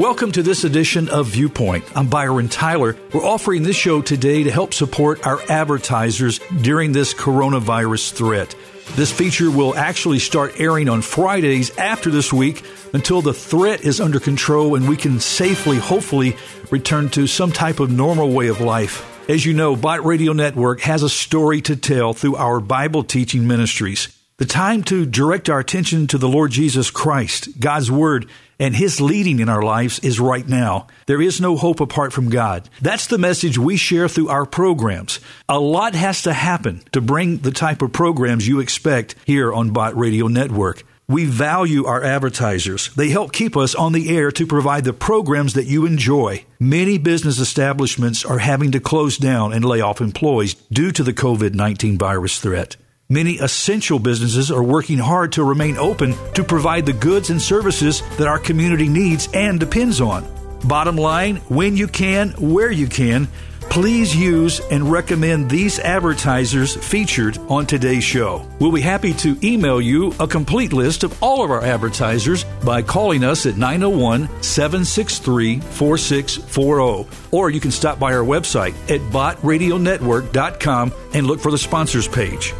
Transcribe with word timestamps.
Welcome 0.00 0.32
to 0.32 0.42
this 0.42 0.64
edition 0.64 1.08
of 1.10 1.28
Viewpoint. 1.28 1.84
I'm 1.94 2.08
Byron 2.08 2.48
Tyler. 2.48 2.96
We're 3.12 3.24
offering 3.24 3.62
this 3.62 3.76
show 3.76 4.02
today 4.02 4.42
to 4.42 4.50
help 4.50 4.74
support 4.74 5.24
our 5.24 5.40
advertisers 5.48 6.40
during 6.60 6.90
this 6.90 7.14
coronavirus 7.14 8.14
threat. 8.14 8.56
This 8.96 9.12
feature 9.12 9.48
will 9.48 9.76
actually 9.76 10.18
start 10.18 10.58
airing 10.58 10.88
on 10.88 11.02
Fridays 11.02 11.76
after 11.78 12.10
this 12.10 12.32
week 12.32 12.64
until 12.92 13.22
the 13.22 13.34
threat 13.34 13.82
is 13.82 14.00
under 14.00 14.18
control 14.18 14.74
and 14.74 14.88
we 14.88 14.96
can 14.96 15.20
safely, 15.20 15.76
hopefully, 15.76 16.36
return 16.72 17.10
to 17.10 17.28
some 17.28 17.52
type 17.52 17.78
of 17.78 17.92
normal 17.92 18.32
way 18.32 18.48
of 18.48 18.60
life. 18.60 19.04
As 19.30 19.46
you 19.46 19.54
know, 19.54 19.76
Bott 19.76 20.04
Radio 20.04 20.32
Network 20.32 20.80
has 20.80 21.04
a 21.04 21.08
story 21.08 21.60
to 21.62 21.76
tell 21.76 22.12
through 22.12 22.34
our 22.34 22.58
Bible 22.58 23.04
teaching 23.04 23.46
ministries. 23.46 24.17
The 24.38 24.46
time 24.46 24.84
to 24.84 25.04
direct 25.04 25.50
our 25.50 25.58
attention 25.58 26.06
to 26.06 26.16
the 26.16 26.28
Lord 26.28 26.52
Jesus 26.52 26.92
Christ, 26.92 27.58
God's 27.58 27.90
Word, 27.90 28.30
and 28.60 28.76
His 28.76 29.00
leading 29.00 29.40
in 29.40 29.48
our 29.48 29.64
lives 29.64 29.98
is 29.98 30.20
right 30.20 30.46
now. 30.46 30.86
There 31.06 31.20
is 31.20 31.40
no 31.40 31.56
hope 31.56 31.80
apart 31.80 32.12
from 32.12 32.30
God. 32.30 32.70
That's 32.80 33.08
the 33.08 33.18
message 33.18 33.58
we 33.58 33.76
share 33.76 34.06
through 34.06 34.28
our 34.28 34.46
programs. 34.46 35.18
A 35.48 35.58
lot 35.58 35.96
has 35.96 36.22
to 36.22 36.32
happen 36.32 36.82
to 36.92 37.00
bring 37.00 37.38
the 37.38 37.50
type 37.50 37.82
of 37.82 37.92
programs 37.92 38.46
you 38.46 38.60
expect 38.60 39.16
here 39.24 39.52
on 39.52 39.70
Bott 39.70 39.96
Radio 39.96 40.28
Network. 40.28 40.84
We 41.08 41.24
value 41.24 41.86
our 41.86 42.04
advertisers. 42.04 42.94
They 42.94 43.08
help 43.08 43.32
keep 43.32 43.56
us 43.56 43.74
on 43.74 43.92
the 43.92 44.16
air 44.16 44.30
to 44.30 44.46
provide 44.46 44.84
the 44.84 44.92
programs 44.92 45.54
that 45.54 45.66
you 45.66 45.84
enjoy. 45.84 46.44
Many 46.60 46.96
business 46.98 47.40
establishments 47.40 48.24
are 48.24 48.38
having 48.38 48.70
to 48.70 48.78
close 48.78 49.18
down 49.18 49.52
and 49.52 49.64
lay 49.64 49.80
off 49.80 50.00
employees 50.00 50.54
due 50.70 50.92
to 50.92 51.02
the 51.02 51.12
COVID 51.12 51.54
19 51.54 51.98
virus 51.98 52.38
threat. 52.38 52.76
Many 53.10 53.38
essential 53.38 53.98
businesses 53.98 54.50
are 54.50 54.62
working 54.62 54.98
hard 54.98 55.32
to 55.32 55.42
remain 55.42 55.78
open 55.78 56.14
to 56.34 56.44
provide 56.44 56.84
the 56.84 56.92
goods 56.92 57.30
and 57.30 57.40
services 57.40 58.02
that 58.18 58.28
our 58.28 58.38
community 58.38 58.86
needs 58.86 59.30
and 59.32 59.58
depends 59.58 60.02
on. 60.02 60.26
Bottom 60.64 60.96
line, 60.96 61.36
when 61.48 61.74
you 61.74 61.88
can, 61.88 62.32
where 62.32 62.70
you 62.70 62.86
can, 62.86 63.26
please 63.70 64.14
use 64.14 64.60
and 64.70 64.92
recommend 64.92 65.48
these 65.48 65.78
advertisers 65.78 66.76
featured 66.76 67.38
on 67.48 67.64
today's 67.64 68.04
show. 68.04 68.46
We'll 68.58 68.72
be 68.72 68.82
happy 68.82 69.14
to 69.14 69.38
email 69.42 69.80
you 69.80 70.12
a 70.20 70.28
complete 70.28 70.74
list 70.74 71.02
of 71.02 71.22
all 71.22 71.42
of 71.42 71.50
our 71.50 71.64
advertisers 71.64 72.44
by 72.62 72.82
calling 72.82 73.24
us 73.24 73.46
at 73.46 73.56
901 73.56 74.28
763 74.42 75.60
4640. 75.60 77.08
Or 77.30 77.48
you 77.48 77.60
can 77.60 77.70
stop 77.70 77.98
by 77.98 78.12
our 78.12 78.22
website 78.24 78.74
at 78.90 79.00
bottradionetwork.com 79.10 80.92
and 81.14 81.26
look 81.26 81.40
for 81.40 81.50
the 81.50 81.56
sponsors 81.56 82.06
page. 82.06 82.52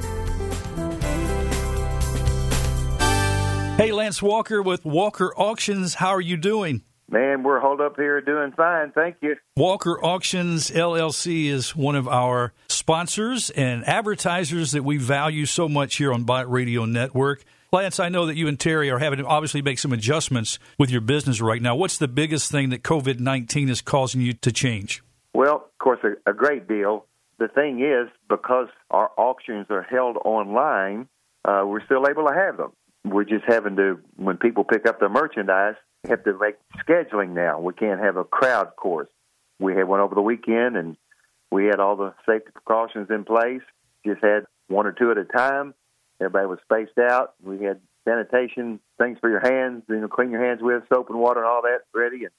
Lance 4.08 4.22
Walker 4.22 4.62
with 4.62 4.86
Walker 4.86 5.34
Auctions. 5.36 5.92
How 5.92 6.14
are 6.14 6.20
you 6.20 6.38
doing? 6.38 6.80
Man, 7.10 7.42
we're 7.42 7.60
holed 7.60 7.82
up 7.82 7.96
here 7.96 8.22
doing 8.22 8.52
fine. 8.56 8.90
Thank 8.90 9.16
you. 9.20 9.36
Walker 9.54 10.02
Auctions 10.02 10.70
LLC 10.70 11.48
is 11.48 11.76
one 11.76 11.94
of 11.94 12.08
our 12.08 12.54
sponsors 12.70 13.50
and 13.50 13.86
advertisers 13.86 14.72
that 14.72 14.82
we 14.82 14.96
value 14.96 15.44
so 15.44 15.68
much 15.68 15.96
here 15.96 16.10
on 16.10 16.24
Bott 16.24 16.50
Radio 16.50 16.86
Network. 16.86 17.44
Lance, 17.70 18.00
I 18.00 18.08
know 18.08 18.24
that 18.24 18.36
you 18.36 18.48
and 18.48 18.58
Terry 18.58 18.88
are 18.88 18.98
having 18.98 19.18
to 19.18 19.26
obviously 19.26 19.60
make 19.60 19.78
some 19.78 19.92
adjustments 19.92 20.58
with 20.78 20.88
your 20.88 21.02
business 21.02 21.42
right 21.42 21.60
now. 21.60 21.76
What's 21.76 21.98
the 21.98 22.08
biggest 22.08 22.50
thing 22.50 22.70
that 22.70 22.82
COVID 22.82 23.20
19 23.20 23.68
is 23.68 23.82
causing 23.82 24.22
you 24.22 24.32
to 24.32 24.50
change? 24.50 25.02
Well, 25.34 25.56
of 25.56 25.78
course, 25.78 26.00
a, 26.02 26.30
a 26.30 26.32
great 26.32 26.66
deal. 26.66 27.04
The 27.36 27.48
thing 27.48 27.82
is, 27.82 28.08
because 28.26 28.68
our 28.90 29.10
auctions 29.18 29.66
are 29.68 29.82
held 29.82 30.16
online, 30.24 31.08
uh, 31.44 31.64
we're 31.66 31.84
still 31.84 32.06
able 32.08 32.26
to 32.26 32.34
have 32.34 32.56
them 32.56 32.72
we're 33.10 33.24
just 33.24 33.44
having 33.46 33.76
to 33.76 34.00
when 34.16 34.36
people 34.36 34.64
pick 34.64 34.86
up 34.86 35.00
their 35.00 35.08
merchandise 35.08 35.74
have 36.08 36.24
to 36.24 36.38
make 36.38 36.56
scheduling 36.86 37.30
now. 37.30 37.60
We 37.60 37.72
can't 37.74 38.00
have 38.00 38.16
a 38.16 38.24
crowd 38.24 38.76
course. 38.76 39.08
We 39.58 39.74
had 39.74 39.88
one 39.88 40.00
over 40.00 40.14
the 40.14 40.22
weekend 40.22 40.76
and 40.76 40.96
we 41.50 41.66
had 41.66 41.80
all 41.80 41.96
the 41.96 42.14
safety 42.26 42.50
precautions 42.52 43.08
in 43.10 43.24
place. 43.24 43.62
Just 44.06 44.22
had 44.22 44.44
one 44.68 44.86
or 44.86 44.92
two 44.92 45.10
at 45.10 45.18
a 45.18 45.24
time. 45.24 45.74
Everybody 46.20 46.46
was 46.46 46.58
spaced 46.64 46.98
out. 46.98 47.34
We 47.42 47.62
had 47.64 47.80
sanitation 48.08 48.80
things 48.96 49.18
for 49.20 49.28
your 49.28 49.40
hands 49.40 49.82
you 49.88 50.00
know 50.00 50.08
clean 50.08 50.30
your 50.30 50.42
hands 50.42 50.60
with 50.62 50.82
soap 50.92 51.10
and 51.10 51.18
water 51.18 51.40
and 51.40 51.48
all 51.48 51.62
that 51.62 51.80
ready. 51.94 52.24
And 52.24 52.32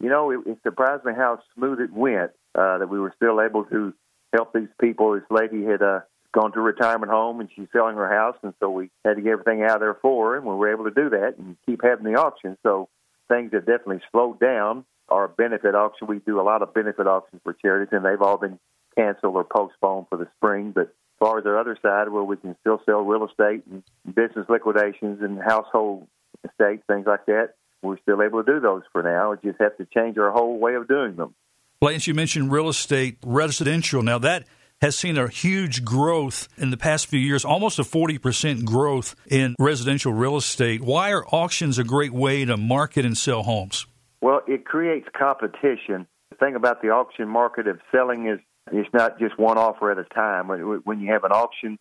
you 0.00 0.08
know 0.08 0.30
it, 0.30 0.40
it 0.46 0.58
surprised 0.62 1.04
me 1.04 1.12
how 1.16 1.40
smooth 1.54 1.80
it 1.80 1.92
went 1.92 2.32
uh, 2.54 2.78
that 2.78 2.88
we 2.88 3.00
were 3.00 3.12
still 3.16 3.40
able 3.40 3.64
to 3.64 3.92
help 4.32 4.52
these 4.52 4.68
people. 4.80 5.14
This 5.14 5.24
lady 5.30 5.64
had 5.64 5.82
uh 5.82 6.00
gone 6.32 6.52
to 6.52 6.58
a 6.58 6.62
retirement 6.62 7.10
home 7.10 7.40
and 7.40 7.48
she's 7.54 7.68
selling 7.72 7.96
her 7.96 8.08
house, 8.08 8.36
and 8.42 8.54
so 8.60 8.70
we 8.70 8.90
had 9.04 9.14
to 9.14 9.22
get 9.22 9.32
everything 9.32 9.62
out 9.62 9.76
of 9.76 9.80
there 9.80 9.98
for 10.00 10.30
her, 10.32 10.36
and 10.36 10.46
we 10.46 10.54
were 10.54 10.72
able 10.72 10.84
to 10.84 10.90
do 10.90 11.10
that 11.10 11.34
and 11.38 11.56
keep 11.66 11.80
having 11.82 12.04
the 12.04 12.18
auction. 12.18 12.56
So 12.62 12.88
things 13.28 13.52
have 13.52 13.66
definitely 13.66 14.00
slowed 14.10 14.40
down. 14.40 14.84
Our 15.08 15.28
benefit 15.28 15.74
auction, 15.74 16.06
we 16.06 16.18
do 16.18 16.40
a 16.40 16.42
lot 16.42 16.62
of 16.62 16.74
benefit 16.74 17.06
auctions 17.06 17.40
for 17.42 17.54
charities, 17.54 17.88
and 17.92 18.04
they've 18.04 18.20
all 18.20 18.36
been 18.36 18.58
canceled 18.96 19.36
or 19.36 19.44
postponed 19.44 20.06
for 20.10 20.18
the 20.18 20.28
spring. 20.36 20.72
But 20.72 20.82
as 20.82 21.18
far 21.18 21.38
as 21.38 21.46
our 21.46 21.58
other 21.58 21.78
side, 21.80 22.10
where 22.10 22.22
we 22.22 22.36
can 22.36 22.56
still 22.60 22.82
sell 22.84 23.00
real 23.00 23.26
estate 23.26 23.64
and 23.70 23.82
business 24.14 24.46
liquidations 24.48 25.22
and 25.22 25.38
household 25.38 26.06
estates, 26.44 26.82
things 26.86 27.06
like 27.06 27.24
that, 27.26 27.54
we're 27.82 27.98
still 27.98 28.22
able 28.22 28.42
to 28.42 28.52
do 28.52 28.60
those 28.60 28.82
for 28.92 29.02
now. 29.02 29.30
We 29.30 29.50
just 29.50 29.60
have 29.60 29.76
to 29.78 29.86
change 29.86 30.18
our 30.18 30.30
whole 30.30 30.58
way 30.58 30.74
of 30.74 30.88
doing 30.88 31.16
them. 31.16 31.34
Lance, 31.80 32.06
you 32.06 32.14
mentioned 32.14 32.50
real 32.50 32.68
estate, 32.68 33.18
residential. 33.24 34.02
Now 34.02 34.18
that 34.18 34.46
has 34.80 34.96
seen 34.96 35.18
a 35.18 35.28
huge 35.28 35.84
growth 35.84 36.48
in 36.56 36.70
the 36.70 36.76
past 36.76 37.06
few 37.06 37.18
years, 37.18 37.44
almost 37.44 37.78
a 37.78 37.82
40% 37.82 38.64
growth 38.64 39.16
in 39.26 39.56
residential 39.58 40.12
real 40.12 40.36
estate. 40.36 40.82
Why 40.82 41.12
are 41.12 41.26
auctions 41.26 41.78
a 41.78 41.84
great 41.84 42.12
way 42.12 42.44
to 42.44 42.56
market 42.56 43.04
and 43.04 43.16
sell 43.16 43.42
homes? 43.42 43.86
Well, 44.20 44.42
it 44.46 44.64
creates 44.64 45.08
competition. 45.16 46.06
The 46.30 46.36
thing 46.36 46.54
about 46.54 46.80
the 46.80 46.90
auction 46.90 47.28
market 47.28 47.66
of 47.66 47.80
selling 47.90 48.28
is 48.28 48.38
it's 48.70 48.88
not 48.92 49.18
just 49.18 49.38
one 49.38 49.58
offer 49.58 49.90
at 49.90 49.98
a 49.98 50.04
time. 50.04 50.48
When 50.84 51.00
you 51.00 51.12
have 51.12 51.24
an 51.24 51.32
auction, 51.32 51.78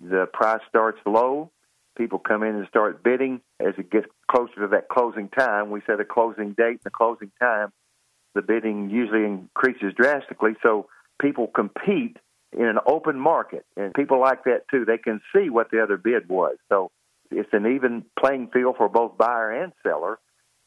the 0.00 0.26
price 0.32 0.60
starts 0.68 0.98
low. 1.06 1.50
People 1.96 2.18
come 2.18 2.42
in 2.42 2.56
and 2.56 2.66
start 2.68 3.04
bidding. 3.04 3.40
As 3.60 3.74
it 3.78 3.90
gets 3.90 4.06
closer 4.28 4.62
to 4.62 4.68
that 4.68 4.88
closing 4.88 5.28
time, 5.28 5.70
we 5.70 5.80
set 5.86 6.00
a 6.00 6.04
closing 6.04 6.54
date 6.54 6.80
and 6.82 6.86
a 6.86 6.90
closing 6.90 7.30
time. 7.38 7.70
The 8.34 8.42
bidding 8.42 8.90
usually 8.90 9.24
increases 9.24 9.92
drastically. 9.94 10.52
So 10.62 10.88
people 11.20 11.46
compete 11.46 12.16
in 12.52 12.66
an 12.66 12.78
open 12.86 13.18
market, 13.18 13.64
and 13.76 13.94
people 13.94 14.20
like 14.20 14.44
that 14.44 14.68
too. 14.70 14.84
They 14.84 14.98
can 14.98 15.20
see 15.34 15.50
what 15.50 15.70
the 15.70 15.82
other 15.82 15.96
bid 15.96 16.28
was, 16.28 16.56
so 16.68 16.90
it's 17.30 17.48
an 17.52 17.66
even 17.74 18.04
playing 18.18 18.48
field 18.52 18.76
for 18.76 18.88
both 18.88 19.16
buyer 19.16 19.50
and 19.50 19.72
seller. 19.82 20.18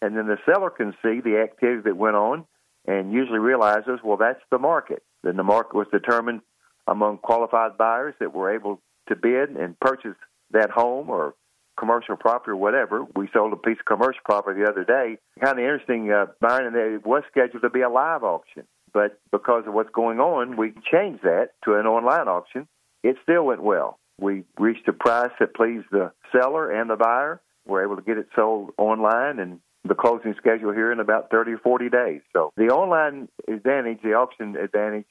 And 0.01 0.18
then 0.18 0.28
the 0.28 0.38
seller 0.46 0.69
can 0.69 0.94
see 1.01 1.22
the 1.22 1.40
activity 1.41 1.81
that 1.85 1.97
went 1.97 2.16
on, 2.16 2.46
and 2.85 3.12
usually 3.13 3.40
realizes, 3.40 4.00
well, 4.03 4.18
that's 4.18 4.41
the 4.51 4.59
market. 4.59 5.03
Then 5.23 5.38
the 5.38 5.44
market 5.44 5.75
was 5.75 5.88
determined 5.91 6.41
among 6.88 7.19
qualified 7.19 7.78
buyers 7.78 8.13
that 8.19 8.34
were 8.34 8.53
able 8.53 8.81
to 9.07 9.16
bid 9.16 9.50
and 9.52 9.79
purchase 9.79 10.16
that 10.52 10.69
home 10.69 11.09
or 11.09 11.34
commercial 11.78 12.16
property 12.16 12.52
or 12.52 12.56
whatever. 12.57 13.06
We 13.16 13.29
sold 13.34 13.53
a 13.53 13.57
piece 13.57 13.78
of 13.79 13.85
commercial 13.85 14.22
property 14.23 14.62
the 14.62 14.69
other 14.69 14.84
day. 14.84 15.17
Kind 15.44 15.59
of 15.59 15.63
interesting, 15.66 16.12
uh, 16.12 16.28
Byron, 16.40 16.67
and 16.67 16.75
it 16.75 17.06
was 17.06 17.23
scheduled 17.31 17.63
to 17.63 17.69
be 17.69 17.81
a 17.81 17.90
live 17.90 18.23
auction. 18.23 18.63
But 18.96 19.20
because 19.30 19.66
of 19.68 19.74
what's 19.74 19.90
going 19.90 20.22
on, 20.22 20.56
we 20.56 20.72
changed 20.90 21.24
that 21.24 21.50
to 21.66 21.74
an 21.76 21.86
online 21.86 22.30
auction. 22.30 22.66
It 23.04 23.18
still 23.24 23.46
went 23.46 23.62
well. 23.62 24.00
We 24.22 24.46
reached 24.58 24.88
a 24.88 24.94
price 24.94 25.32
that 25.42 25.54
pleased 25.54 25.88
the 25.92 26.14
seller 26.32 26.72
and 26.72 26.90
the 26.90 26.96
buyer. 26.96 27.42
We're 27.68 27.84
able 27.84 27.98
to 27.98 28.02
get 28.02 28.18
it 28.18 28.28
sold 28.34 28.72
online 28.78 29.40
and 29.40 29.60
the 29.84 29.96
closing 29.96 30.34
schedule 30.38 30.72
here 30.72 30.94
in 30.94 31.02
about 31.02 31.30
30 31.30 31.52
or 31.52 31.58
40 31.58 31.90
days. 31.90 32.22
So 32.32 32.54
the 32.56 32.68
online 32.68 33.28
advantage, 33.50 34.00
the 34.02 34.14
auction 34.14 34.56
advantage, 34.56 35.08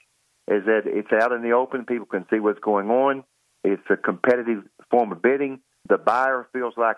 is 0.49 0.65
that 0.65 0.84
it's 0.87 1.12
out 1.12 1.33
in 1.33 1.43
the 1.43 1.53
open. 1.53 1.84
People 1.84 2.06
can 2.06 2.25
see 2.31 2.41
what's 2.41 2.61
going 2.61 2.89
on. 2.89 3.22
It's 3.65 3.83
a 3.91 3.99
competitive 3.99 4.65
form 4.91 5.12
of 5.12 5.21
bidding. 5.21 5.61
The 5.91 5.99
buyer 5.99 6.49
feels 6.55 6.72
like 6.78 6.97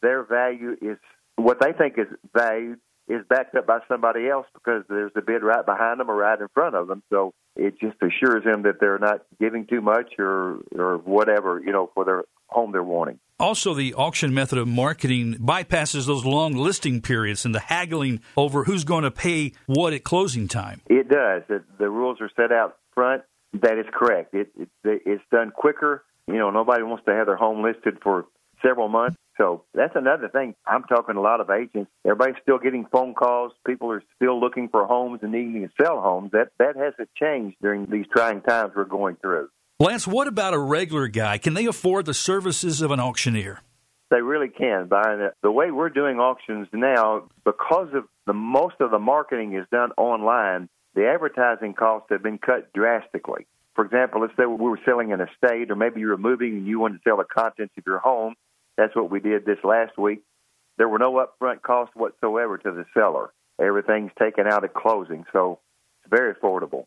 their 0.00 0.22
value 0.22 0.76
is 0.80 0.96
what 1.34 1.60
they 1.60 1.72
think 1.72 1.94
is 1.98 2.06
valued 2.32 2.78
is 3.10 3.26
backed 3.28 3.56
up 3.56 3.66
by 3.66 3.80
somebody 3.88 4.28
else 4.28 4.46
because 4.54 4.84
there's 4.88 5.12
a 5.16 5.20
bid 5.20 5.42
right 5.42 5.66
behind 5.66 5.98
them 5.98 6.10
or 6.10 6.16
right 6.16 6.40
in 6.40 6.48
front 6.54 6.76
of 6.76 6.86
them. 6.86 7.02
So 7.10 7.34
it 7.56 7.78
just 7.80 7.96
assures 8.02 8.44
them 8.44 8.62
that 8.62 8.80
they're 8.80 8.98
not 8.98 9.22
giving 9.40 9.66
too 9.66 9.80
much 9.80 10.14
or 10.18 10.60
or 10.76 10.98
whatever 10.98 11.60
you 11.64 11.72
know 11.72 11.90
for 11.94 12.04
their 12.04 12.22
home 12.46 12.72
they're 12.72 12.82
wanting. 12.82 13.18
Also, 13.38 13.72
the 13.72 13.94
auction 13.94 14.34
method 14.34 14.58
of 14.58 14.68
marketing 14.68 15.34
bypasses 15.34 16.06
those 16.06 16.24
long 16.24 16.54
listing 16.54 17.00
periods 17.00 17.44
and 17.44 17.54
the 17.54 17.60
haggling 17.60 18.20
over 18.36 18.64
who's 18.64 18.84
going 18.84 19.04
to 19.04 19.10
pay 19.10 19.52
what 19.66 19.94
at 19.94 20.04
closing 20.04 20.46
time. 20.46 20.82
It 20.88 21.08
does. 21.08 21.42
The, 21.48 21.64
the 21.78 21.88
rules 21.88 22.20
are 22.20 22.30
set 22.36 22.52
out 22.52 22.76
front. 22.94 23.22
That 23.54 23.78
is 23.78 23.86
correct. 23.92 24.34
It, 24.34 24.50
it, 24.58 24.68
it's 24.84 25.24
done 25.32 25.52
quicker. 25.52 26.04
You 26.26 26.36
know, 26.36 26.50
nobody 26.50 26.82
wants 26.82 27.04
to 27.06 27.14
have 27.14 27.26
their 27.26 27.36
home 27.36 27.62
listed 27.62 27.98
for 28.02 28.26
several 28.62 28.88
months. 28.88 29.16
So 29.36 29.64
that's 29.74 29.96
another 29.96 30.28
thing. 30.28 30.54
I'm 30.66 30.84
talking 30.84 31.14
to 31.14 31.20
a 31.20 31.22
lot 31.22 31.40
of 31.40 31.50
agents. 31.50 31.90
Everybody's 32.04 32.40
still 32.42 32.58
getting 32.58 32.86
phone 32.92 33.14
calls. 33.14 33.52
People 33.66 33.90
are 33.92 34.02
still 34.16 34.38
looking 34.38 34.68
for 34.68 34.86
homes 34.86 35.20
and 35.22 35.32
needing 35.32 35.62
to 35.62 35.70
sell 35.82 36.00
homes. 36.00 36.32
That 36.32 36.48
that 36.58 36.76
hasn't 36.76 37.08
changed 37.14 37.56
during 37.62 37.86
these 37.86 38.06
trying 38.14 38.42
times 38.42 38.72
we're 38.76 38.84
going 38.84 39.16
through. 39.16 39.48
Lance, 39.78 40.06
what 40.06 40.28
about 40.28 40.52
a 40.52 40.58
regular 40.58 41.08
guy? 41.08 41.38
Can 41.38 41.54
they 41.54 41.64
afford 41.64 42.04
the 42.04 42.12
services 42.12 42.82
of 42.82 42.90
an 42.90 43.00
auctioneer? 43.00 43.60
They 44.10 44.20
really 44.20 44.48
can, 44.48 44.88
Byron. 44.88 45.30
The 45.42 45.50
way 45.50 45.70
we're 45.70 45.88
doing 45.88 46.18
auctions 46.18 46.68
now, 46.72 47.28
because 47.44 47.88
of 47.94 48.04
the 48.26 48.32
most 48.32 48.74
of 48.80 48.90
the 48.90 48.98
marketing 48.98 49.54
is 49.54 49.64
done 49.70 49.92
online, 49.96 50.68
the 50.94 51.08
advertising 51.08 51.74
costs 51.74 52.08
have 52.10 52.22
been 52.22 52.38
cut 52.38 52.72
drastically. 52.74 53.46
For 53.76 53.84
example, 53.84 54.20
let's 54.20 54.34
say 54.36 54.44
we 54.46 54.56
were 54.56 54.80
selling 54.84 55.12
an 55.12 55.20
estate, 55.20 55.70
or 55.70 55.76
maybe 55.76 56.00
you 56.00 56.08
were 56.08 56.18
moving 56.18 56.54
and 56.56 56.66
you 56.66 56.80
wanted 56.80 56.96
to 56.96 57.00
sell 57.08 57.16
the 57.16 57.24
contents 57.24 57.72
of 57.78 57.84
your 57.86 58.00
home. 58.00 58.34
That's 58.80 58.96
what 58.96 59.10
we 59.10 59.20
did 59.20 59.44
this 59.44 59.58
last 59.62 59.98
week. 59.98 60.22
There 60.78 60.88
were 60.88 60.98
no 60.98 61.12
upfront 61.22 61.60
costs 61.60 61.94
whatsoever 61.94 62.56
to 62.56 62.72
the 62.72 62.86
seller. 62.94 63.30
Everything's 63.60 64.10
taken 64.18 64.46
out 64.46 64.64
at 64.64 64.72
closing, 64.72 65.26
so 65.34 65.58
it's 66.02 66.10
very 66.10 66.34
affordable. 66.34 66.84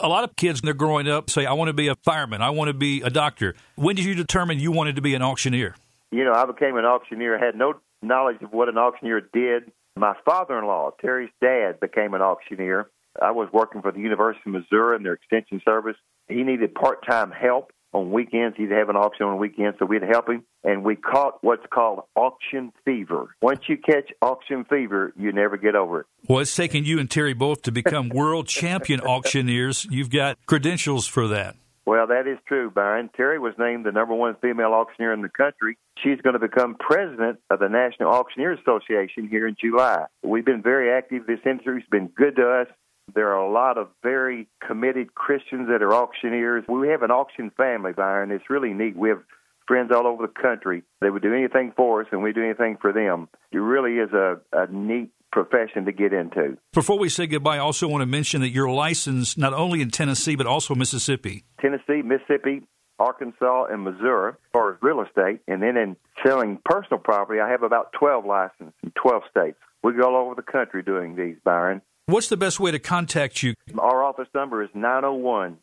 A 0.00 0.08
lot 0.08 0.24
of 0.24 0.34
kids, 0.36 0.62
when 0.62 0.68
they're 0.68 0.74
growing 0.74 1.06
up, 1.06 1.28
say, 1.28 1.44
I 1.44 1.52
want 1.52 1.68
to 1.68 1.74
be 1.74 1.88
a 1.88 1.96
fireman, 1.96 2.40
I 2.40 2.48
want 2.48 2.68
to 2.68 2.74
be 2.74 3.02
a 3.02 3.10
doctor. 3.10 3.54
When 3.74 3.94
did 3.94 4.06
you 4.06 4.14
determine 4.14 4.58
you 4.58 4.72
wanted 4.72 4.96
to 4.96 5.02
be 5.02 5.14
an 5.14 5.20
auctioneer? 5.20 5.74
You 6.10 6.24
know, 6.24 6.32
I 6.32 6.46
became 6.46 6.78
an 6.78 6.86
auctioneer, 6.86 7.38
had 7.38 7.54
no 7.54 7.74
knowledge 8.00 8.40
of 8.40 8.50
what 8.54 8.70
an 8.70 8.78
auctioneer 8.78 9.20
did. 9.20 9.70
My 9.96 10.14
father 10.24 10.58
in 10.58 10.64
law, 10.64 10.92
Terry's 10.98 11.28
dad, 11.42 11.78
became 11.78 12.14
an 12.14 12.22
auctioneer. 12.22 12.88
I 13.20 13.32
was 13.32 13.50
working 13.52 13.82
for 13.82 13.92
the 13.92 14.00
University 14.00 14.44
of 14.46 14.52
Missouri 14.52 14.96
in 14.96 15.02
their 15.02 15.12
extension 15.12 15.60
service. 15.62 15.96
He 16.26 16.42
needed 16.42 16.74
part 16.74 17.04
time 17.06 17.30
help 17.30 17.70
on 17.92 18.10
weekends. 18.10 18.56
He'd 18.56 18.70
have 18.70 18.88
an 18.88 18.96
auction 18.96 19.26
on 19.26 19.38
weekends, 19.38 19.78
so 19.78 19.86
we'd 19.86 20.02
help 20.02 20.28
him. 20.28 20.44
And 20.64 20.84
we 20.84 20.96
caught 20.96 21.38
what's 21.42 21.64
called 21.72 22.00
auction 22.14 22.72
fever. 22.84 23.34
Once 23.40 23.60
you 23.68 23.76
catch 23.76 24.10
auction 24.20 24.64
fever, 24.64 25.12
you 25.16 25.32
never 25.32 25.56
get 25.56 25.74
over 25.74 26.00
it. 26.00 26.06
Well, 26.28 26.40
it's 26.40 26.54
taken 26.54 26.84
you 26.84 26.98
and 26.98 27.10
Terry 27.10 27.32
both 27.32 27.62
to 27.62 27.72
become 27.72 28.08
world 28.14 28.48
champion 28.48 29.00
auctioneers. 29.00 29.86
You've 29.90 30.10
got 30.10 30.38
credentials 30.46 31.06
for 31.06 31.28
that. 31.28 31.56
Well, 31.88 32.08
that 32.08 32.26
is 32.26 32.36
true, 32.46 32.70
Byron. 32.70 33.08
Terry 33.16 33.38
was 33.38 33.54
named 33.58 33.86
the 33.86 33.92
number 33.92 34.12
one 34.12 34.36
female 34.42 34.74
auctioneer 34.74 35.14
in 35.14 35.22
the 35.22 35.30
country. 35.30 35.78
She's 36.04 36.20
going 36.20 36.34
to 36.34 36.38
become 36.38 36.76
president 36.78 37.38
of 37.48 37.60
the 37.60 37.68
National 37.70 38.10
Auctioneers 38.10 38.58
Association 38.60 39.26
here 39.26 39.48
in 39.48 39.56
July. 39.58 40.04
We've 40.22 40.44
been 40.44 40.60
very 40.60 40.92
active. 40.92 41.26
This 41.26 41.40
industry's 41.46 41.86
been 41.90 42.08
good 42.08 42.36
to 42.36 42.46
us. 42.46 42.66
There 43.14 43.28
are 43.28 43.40
a 43.40 43.50
lot 43.50 43.78
of 43.78 43.88
very 44.02 44.48
committed 44.66 45.14
Christians 45.14 45.68
that 45.68 45.82
are 45.82 45.92
auctioneers. 45.92 46.64
We 46.68 46.88
have 46.88 47.02
an 47.02 47.10
auction 47.10 47.50
family, 47.56 47.92
Byron. 47.92 48.30
It's 48.30 48.50
really 48.50 48.72
neat. 48.74 48.96
We 48.96 49.08
have 49.08 49.22
friends 49.66 49.90
all 49.94 50.06
over 50.06 50.26
the 50.26 50.40
country. 50.40 50.82
They 51.00 51.10
would 51.10 51.22
do 51.22 51.34
anything 51.34 51.72
for 51.76 52.00
us, 52.00 52.08
and 52.10 52.22
we 52.22 52.32
do 52.32 52.42
anything 52.42 52.78
for 52.80 52.92
them. 52.92 53.28
It 53.52 53.58
really 53.58 53.98
is 53.98 54.12
a, 54.12 54.40
a 54.52 54.66
neat 54.70 55.10
profession 55.30 55.84
to 55.84 55.92
get 55.92 56.12
into. 56.12 56.56
Before 56.72 56.98
we 56.98 57.08
say 57.08 57.26
goodbye, 57.26 57.56
I 57.56 57.60
also 57.60 57.86
want 57.86 58.02
to 58.02 58.06
mention 58.06 58.40
that 58.40 58.48
you're 58.48 58.70
licensed 58.70 59.38
not 59.38 59.52
only 59.52 59.82
in 59.82 59.90
Tennessee, 59.90 60.36
but 60.36 60.46
also 60.46 60.74
Mississippi. 60.74 61.44
Tennessee, 61.60 62.02
Mississippi, 62.02 62.62
Arkansas, 62.98 63.66
and 63.70 63.84
Missouri 63.84 64.32
for 64.52 64.78
real 64.80 65.02
estate. 65.02 65.40
And 65.46 65.62
then 65.62 65.76
in 65.76 65.96
selling 66.24 66.58
personal 66.64 66.98
property, 66.98 67.40
I 67.40 67.50
have 67.50 67.62
about 67.62 67.92
12 67.92 68.24
licenses 68.24 68.74
in 68.82 68.92
12 69.00 69.22
states. 69.30 69.58
We 69.82 69.92
go 69.92 70.14
all 70.14 70.26
over 70.26 70.34
the 70.34 70.42
country 70.42 70.82
doing 70.82 71.14
these, 71.14 71.36
Byron. 71.44 71.82
What's 72.08 72.28
the 72.30 72.38
best 72.38 72.58
way 72.58 72.70
to 72.70 72.78
contact 72.78 73.42
you? 73.42 73.52
Our 73.78 74.02
office 74.02 74.28
number 74.34 74.62
is 74.62 74.70
901 74.72 75.58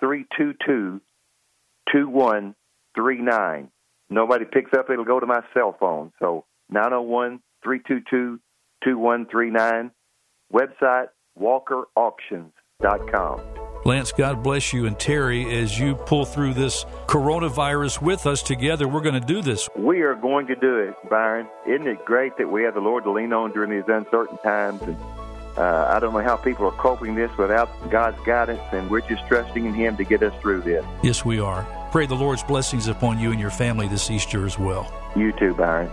322 0.00 1.00
2139. 1.92 3.70
Nobody 4.10 4.44
picks 4.46 4.76
up, 4.76 4.90
it'll 4.90 5.04
go 5.04 5.20
to 5.20 5.26
my 5.26 5.42
cell 5.54 5.76
phone. 5.78 6.10
So 6.18 6.44
901 6.70 7.38
322 7.62 8.40
2139. 8.82 9.92
Website 10.52 11.06
walkerauctions.com. 11.38 13.40
Lance, 13.84 14.10
God 14.10 14.42
bless 14.42 14.72
you 14.72 14.86
and 14.86 14.98
Terry 14.98 15.56
as 15.56 15.78
you 15.78 15.94
pull 15.94 16.24
through 16.24 16.54
this 16.54 16.82
coronavirus 17.06 18.02
with 18.02 18.26
us 18.26 18.42
together. 18.42 18.88
We're 18.88 19.02
going 19.02 19.20
to 19.20 19.24
do 19.24 19.40
this. 19.40 19.68
We 19.76 20.00
are 20.00 20.16
going 20.16 20.48
to 20.48 20.56
do 20.56 20.78
it, 20.78 20.96
Byron. 21.08 21.46
Isn't 21.64 21.86
it 21.86 22.04
great 22.04 22.36
that 22.38 22.50
we 22.50 22.64
have 22.64 22.74
the 22.74 22.80
Lord 22.80 23.04
to 23.04 23.12
lean 23.12 23.32
on 23.32 23.52
during 23.52 23.70
these 23.70 23.84
uncertain 23.86 24.38
times? 24.38 24.82
And 24.82 24.96
uh, 25.60 25.92
I 25.94 26.00
don't 26.00 26.14
know 26.14 26.20
how 26.20 26.36
people 26.36 26.64
are 26.66 26.72
coping 26.72 27.14
this 27.14 27.30
without 27.36 27.90
God's 27.90 28.18
guidance, 28.24 28.62
and 28.72 28.90
we're 28.90 29.02
just 29.02 29.26
trusting 29.28 29.66
in 29.66 29.74
Him 29.74 29.94
to 29.98 30.04
get 30.04 30.22
us 30.22 30.32
through 30.40 30.62
this. 30.62 30.84
Yes, 31.02 31.22
we 31.22 31.38
are. 31.38 31.66
Pray 31.92 32.06
the 32.06 32.14
Lord's 32.14 32.42
blessings 32.42 32.88
upon 32.88 33.18
you 33.18 33.30
and 33.30 33.38
your 33.38 33.50
family 33.50 33.86
this 33.86 34.10
Easter 34.10 34.46
as 34.46 34.58
well. 34.58 34.90
You 35.14 35.32
too, 35.32 35.52
Byron. 35.54 35.90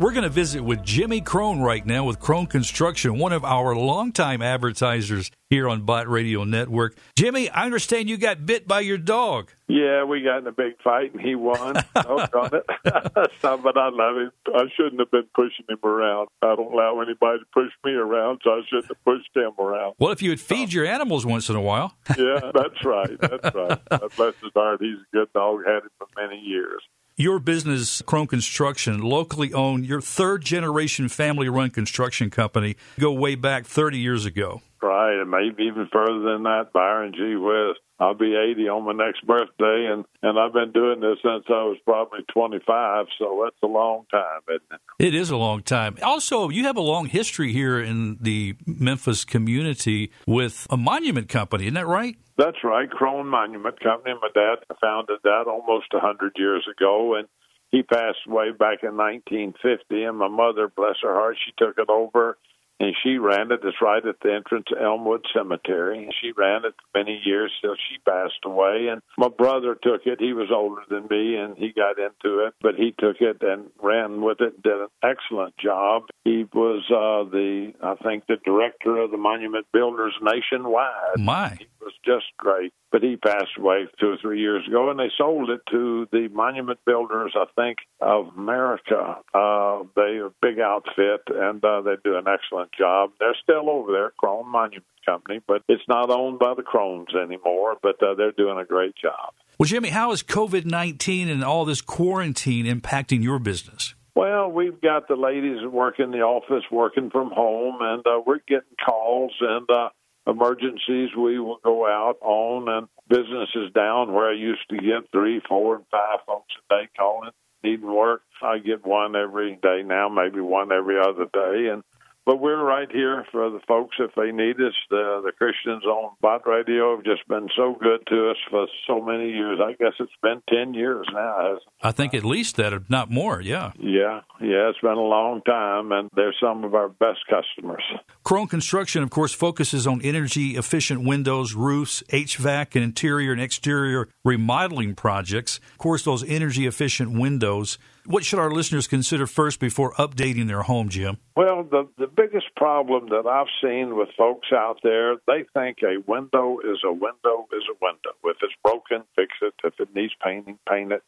We're 0.00 0.12
going 0.12 0.22
to 0.22 0.30
visit 0.30 0.62
with 0.62 0.82
Jimmy 0.82 1.20
Crone 1.20 1.60
right 1.60 1.84
now 1.84 2.04
with 2.04 2.18
Crone 2.18 2.46
Construction, 2.46 3.18
one 3.18 3.34
of 3.34 3.44
our 3.44 3.76
longtime 3.76 4.40
advertisers 4.40 5.30
here 5.50 5.68
on 5.68 5.82
Bott 5.82 6.08
Radio 6.08 6.44
Network. 6.44 6.96
Jimmy, 7.18 7.50
I 7.50 7.66
understand 7.66 8.08
you 8.08 8.16
got 8.16 8.46
bit 8.46 8.66
by 8.66 8.80
your 8.80 8.96
dog. 8.96 9.50
Yeah, 9.68 10.04
we 10.04 10.22
got 10.22 10.38
in 10.38 10.46
a 10.46 10.52
big 10.52 10.80
fight 10.82 11.12
and 11.12 11.20
he 11.20 11.34
won. 11.34 11.76
oh, 11.96 12.22
it. 12.22 12.64
but 13.42 13.76
I 13.76 13.90
love 13.90 14.16
him. 14.16 14.32
I 14.54 14.64
shouldn't 14.74 15.00
have 15.00 15.10
been 15.10 15.28
pushing 15.34 15.66
him 15.68 15.78
around. 15.84 16.28
I 16.40 16.56
don't 16.56 16.72
allow 16.72 16.98
anybody 17.00 17.40
to 17.40 17.44
push 17.52 17.70
me 17.84 17.92
around, 17.92 18.40
so 18.42 18.52
I 18.52 18.62
shouldn't 18.70 18.88
have 18.88 19.04
pushed 19.04 19.36
him 19.36 19.52
around. 19.58 19.96
Well, 19.98 20.12
if 20.12 20.22
you 20.22 20.30
would 20.30 20.40
feed 20.40 20.72
your 20.72 20.86
animals 20.86 21.26
once 21.26 21.50
in 21.50 21.56
a 21.56 21.60
while. 21.60 21.92
yeah, 22.16 22.52
that's 22.54 22.82
right. 22.86 23.20
That's 23.20 23.54
right. 23.54 23.80
Bless 24.16 24.34
his 24.40 24.52
heart. 24.54 24.80
He's 24.80 24.96
a 24.96 25.14
good 25.14 25.30
dog. 25.34 25.60
Had 25.66 25.82
him 25.82 25.90
for 25.98 26.06
many 26.16 26.38
years 26.38 26.80
your 27.20 27.38
business, 27.38 28.00
Crone 28.02 28.26
Construction, 28.26 29.00
locally 29.00 29.52
owned, 29.52 29.84
your 29.84 30.00
third 30.00 30.42
generation 30.42 31.08
family 31.10 31.50
run 31.50 31.70
construction 31.70 32.30
company, 32.30 32.76
go 32.98 33.12
way 33.12 33.34
back 33.34 33.66
30 33.66 33.98
years 33.98 34.24
ago. 34.24 34.62
Right, 34.82 35.20
and 35.20 35.30
maybe 35.30 35.64
even 35.64 35.86
further 35.92 36.20
than 36.20 36.44
that, 36.44 36.70
Byron 36.72 37.12
G. 37.14 37.36
West. 37.36 37.80
I'll 38.00 38.14
be 38.14 38.34
80 38.34 38.68
on 38.70 38.84
my 38.84 39.04
next 39.04 39.26
birthday, 39.26 39.90
and, 39.92 40.06
and 40.22 40.38
I've 40.38 40.54
been 40.54 40.72
doing 40.72 41.00
this 41.00 41.18
since 41.22 41.44
I 41.48 41.64
was 41.64 41.76
probably 41.84 42.20
25, 42.32 43.06
so 43.18 43.42
that's 43.44 43.62
a 43.62 43.66
long 43.66 44.06
time, 44.10 44.40
isn't 44.48 44.62
it? 44.72 44.80
It 45.06 45.14
is 45.14 45.28
a 45.28 45.36
long 45.36 45.62
time. 45.62 45.98
Also, 46.02 46.48
you 46.48 46.64
have 46.64 46.78
a 46.78 46.82
long 46.82 47.06
history 47.06 47.52
here 47.52 47.78
in 47.78 48.16
the 48.18 48.56
Memphis 48.66 49.26
community 49.26 50.12
with 50.26 50.66
a 50.70 50.78
monument 50.78 51.28
company, 51.28 51.64
isn't 51.64 51.74
that 51.74 51.86
right? 51.86 52.16
That's 52.38 52.64
right, 52.64 52.90
Crone 52.90 53.26
Monument 53.26 53.78
Company. 53.80 54.14
My 54.20 54.28
dad 54.32 54.64
founded 54.80 55.18
that 55.24 55.44
almost 55.46 55.88
a 55.92 55.98
100 55.98 56.32
years 56.36 56.66
ago, 56.74 57.16
and 57.16 57.28
he 57.70 57.82
passed 57.82 58.20
away 58.26 58.50
back 58.50 58.78
in 58.82 58.96
1950. 58.96 60.04
And 60.04 60.16
my 60.16 60.28
mother, 60.28 60.72
bless 60.74 60.96
her 61.02 61.12
heart, 61.12 61.36
she 61.44 61.52
took 61.58 61.76
it 61.76 61.90
over 61.90 62.38
and 62.80 62.96
she 63.02 63.18
ran 63.18 63.52
it. 63.52 63.60
It's 63.62 63.76
right 63.82 64.04
at 64.04 64.16
the 64.22 64.34
entrance 64.34 64.64
to 64.68 64.82
Elmwood 64.82 65.26
Cemetery. 65.34 66.08
She 66.20 66.32
ran 66.32 66.64
it 66.64 66.74
many 66.94 67.20
years 67.24 67.52
till 67.60 67.74
she 67.74 67.98
passed 67.98 68.40
away. 68.44 68.88
And 68.90 69.02
my 69.18 69.28
brother 69.28 69.74
took 69.74 70.06
it. 70.06 70.18
He 70.18 70.32
was 70.32 70.48
older 70.50 70.82
than 70.88 71.06
me, 71.10 71.36
and 71.36 71.56
he 71.56 71.72
got 71.72 71.98
into 71.98 72.46
it, 72.46 72.54
but 72.62 72.74
he 72.76 72.94
took 72.98 73.20
it 73.20 73.42
and 73.42 73.70
ran 73.82 74.22
with 74.22 74.40
it. 74.40 74.62
Did 74.62 74.80
an 74.80 74.88
excellent 75.04 75.56
job. 75.58 76.04
He 76.24 76.46
was 76.52 76.82
uh, 76.88 77.30
the, 77.30 77.74
I 77.82 77.94
think, 78.02 78.26
the 78.26 78.38
director 78.44 78.96
of 78.96 79.10
the 79.10 79.18
Monument 79.18 79.66
Builders 79.72 80.14
nationwide. 80.22 81.18
My, 81.18 81.56
he 81.58 81.66
was 81.80 81.92
just 82.04 82.26
great 82.38 82.72
but 82.92 83.02
he 83.02 83.16
passed 83.16 83.56
away 83.58 83.86
two 83.98 84.10
or 84.10 84.16
three 84.20 84.40
years 84.40 84.66
ago, 84.66 84.90
and 84.90 84.98
they 84.98 85.10
sold 85.16 85.50
it 85.50 85.60
to 85.70 86.08
the 86.12 86.28
Monument 86.32 86.78
Builders, 86.84 87.34
I 87.36 87.44
think, 87.54 87.78
of 88.00 88.28
America. 88.36 89.16
Uh, 89.32 89.84
they're 89.94 90.26
a 90.26 90.32
big 90.42 90.58
outfit, 90.60 91.22
and 91.28 91.64
uh, 91.64 91.82
they 91.82 91.94
do 92.02 92.16
an 92.16 92.26
excellent 92.26 92.72
job. 92.72 93.10
They're 93.18 93.36
still 93.42 93.70
over 93.70 93.92
there, 93.92 94.12
Crone 94.18 94.48
Monument 94.48 94.84
Company, 95.06 95.40
but 95.46 95.62
it's 95.68 95.82
not 95.88 96.10
owned 96.10 96.38
by 96.38 96.54
the 96.54 96.62
Crones 96.62 97.14
anymore, 97.14 97.76
but 97.82 98.02
uh, 98.02 98.14
they're 98.14 98.32
doing 98.32 98.58
a 98.58 98.64
great 98.64 98.94
job. 98.96 99.34
Well, 99.58 99.66
Jimmy, 99.66 99.90
how 99.90 100.12
is 100.12 100.22
COVID 100.22 100.64
19 100.64 101.28
and 101.28 101.44
all 101.44 101.64
this 101.64 101.82
quarantine 101.82 102.66
impacting 102.66 103.22
your 103.22 103.38
business? 103.38 103.94
Well, 104.14 104.50
we've 104.50 104.80
got 104.80 105.06
the 105.06 105.16
ladies 105.16 105.58
that 105.62 105.70
work 105.70 106.00
in 106.00 106.10
the 106.10 106.20
office 106.20 106.64
working 106.70 107.10
from 107.10 107.30
home, 107.30 107.78
and 107.80 108.06
uh, 108.06 108.20
we're 108.26 108.40
getting 108.46 108.76
calls, 108.84 109.32
and 109.40 109.68
uh, 109.70 109.90
emergencies 110.26 111.10
we 111.16 111.38
will 111.38 111.60
go 111.64 111.86
out 111.86 112.16
on 112.22 112.68
and 112.68 112.88
business 113.08 113.48
is 113.54 113.72
down 113.72 114.12
where 114.12 114.30
I 114.30 114.34
used 114.34 114.68
to 114.70 114.76
get 114.76 115.10
three, 115.12 115.40
four, 115.48 115.76
and 115.76 115.84
five 115.90 116.20
folks 116.26 116.52
a 116.70 116.74
day 116.74 116.88
calling 116.96 117.30
needing 117.62 117.92
work. 117.92 118.22
I 118.42 118.58
get 118.58 118.86
one 118.86 119.16
every 119.16 119.58
day 119.62 119.82
now, 119.84 120.08
maybe 120.08 120.40
one 120.40 120.72
every 120.72 120.98
other 120.98 121.26
day, 121.32 121.68
and 121.68 121.82
but 122.26 122.40
we're 122.40 122.62
right 122.62 122.90
here 122.90 123.24
for 123.32 123.50
the 123.50 123.60
folks 123.66 123.96
if 123.98 124.10
they 124.14 124.32
need 124.32 124.56
us. 124.56 124.74
The, 124.90 125.22
the 125.24 125.32
Christians 125.32 125.84
on 125.84 126.12
Bott 126.20 126.46
Radio 126.46 126.96
have 126.96 127.04
just 127.04 127.26
been 127.28 127.48
so 127.56 127.76
good 127.80 128.06
to 128.08 128.30
us 128.30 128.36
for 128.50 128.66
so 128.86 129.00
many 129.00 129.30
years. 129.30 129.58
I 129.62 129.72
guess 129.72 129.94
it's 129.98 130.12
been 130.22 130.42
10 130.48 130.74
years 130.74 131.06
now. 131.12 131.58
I 131.82 131.92
think 131.92 132.14
at 132.14 132.24
least 132.24 132.56
that, 132.56 132.72
if 132.72 132.88
not 132.90 133.10
more, 133.10 133.40
yeah. 133.40 133.72
Yeah, 133.78 134.20
yeah, 134.40 134.68
it's 134.68 134.80
been 134.80 134.92
a 134.92 135.00
long 135.00 135.42
time, 135.42 135.92
and 135.92 136.10
they're 136.14 136.34
some 136.40 136.64
of 136.64 136.74
our 136.74 136.88
best 136.88 137.20
customers. 137.28 137.82
Crone 138.22 138.48
Construction, 138.48 139.02
of 139.02 139.10
course, 139.10 139.32
focuses 139.32 139.86
on 139.86 140.02
energy 140.02 140.56
efficient 140.56 141.04
windows, 141.04 141.54
roofs, 141.54 142.02
HVAC, 142.10 142.74
and 142.74 142.84
interior 142.84 143.32
and 143.32 143.40
exterior 143.40 144.08
remodeling 144.24 144.94
projects. 144.94 145.58
Of 145.72 145.78
course, 145.78 146.04
those 146.04 146.22
energy 146.24 146.66
efficient 146.66 147.18
windows 147.18 147.78
what 148.06 148.24
should 148.24 148.38
our 148.38 148.50
listeners 148.50 148.86
consider 148.86 149.26
first 149.26 149.60
before 149.60 149.92
updating 149.94 150.46
their 150.46 150.62
home, 150.62 150.88
Jim? 150.88 151.18
Well, 151.36 151.64
the 151.64 151.88
the 151.98 152.06
biggest 152.06 152.54
problem 152.56 153.08
that 153.10 153.26
I've 153.26 153.46
seen 153.62 153.96
with 153.96 154.08
folks 154.16 154.48
out 154.52 154.78
there, 154.82 155.16
they 155.26 155.44
think 155.54 155.78
a 155.82 155.98
window 156.06 156.58
is 156.60 156.78
a 156.84 156.92
window 156.92 157.46
is 157.52 157.64
a 157.70 157.76
window. 157.80 158.12
If 158.24 158.36
it's 158.42 158.54
broken, 158.62 159.02
fix 159.16 159.32
it. 159.42 159.54
If 159.64 159.78
it 159.80 159.94
needs 159.94 160.12
painting, 160.24 160.58
paint 160.68 160.92
it. 160.92 161.02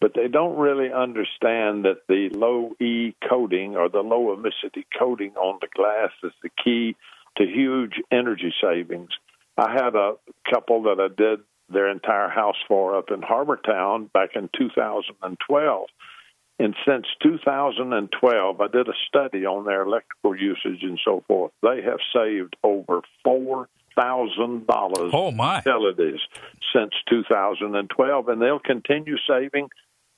but 0.00 0.12
they 0.14 0.28
don't 0.28 0.56
really 0.56 0.92
understand 0.92 1.84
that 1.84 2.02
the 2.08 2.28
low 2.32 2.74
E 2.80 3.14
coating 3.28 3.76
or 3.76 3.88
the 3.88 4.00
low 4.00 4.34
emissivity 4.36 4.84
coating 4.98 5.32
on 5.36 5.58
the 5.60 5.68
glass 5.74 6.10
is 6.22 6.32
the 6.42 6.50
key 6.62 6.96
to 7.36 7.44
huge 7.44 7.94
energy 8.10 8.52
savings. 8.62 9.10
I 9.56 9.72
had 9.72 9.94
a 9.96 10.14
couple 10.52 10.82
that 10.84 11.00
I 11.00 11.08
did 11.08 11.40
their 11.68 11.90
entire 11.90 12.28
house 12.28 12.56
for 12.66 12.96
up 12.96 13.10
in 13.10 13.20
Harbortown 13.20 14.10
back 14.12 14.30
in 14.36 14.48
2012. 14.56 15.86
And 16.60 16.74
since 16.86 17.06
2012, 17.22 18.60
I 18.60 18.66
did 18.68 18.88
a 18.88 18.92
study 19.08 19.46
on 19.46 19.64
their 19.64 19.82
electrical 19.82 20.36
usage 20.36 20.82
and 20.82 20.98
so 21.04 21.22
forth. 21.28 21.52
They 21.62 21.82
have 21.82 22.00
saved 22.14 22.56
over 22.64 23.02
four 23.22 23.68
thousand 23.96 24.66
dollars. 24.66 25.10
Oh 25.12 25.30
my! 25.30 25.56
Utilities 25.64 26.20
since 26.74 26.92
2012, 27.08 28.28
and 28.28 28.42
they'll 28.42 28.58
continue 28.58 29.16
saving 29.28 29.68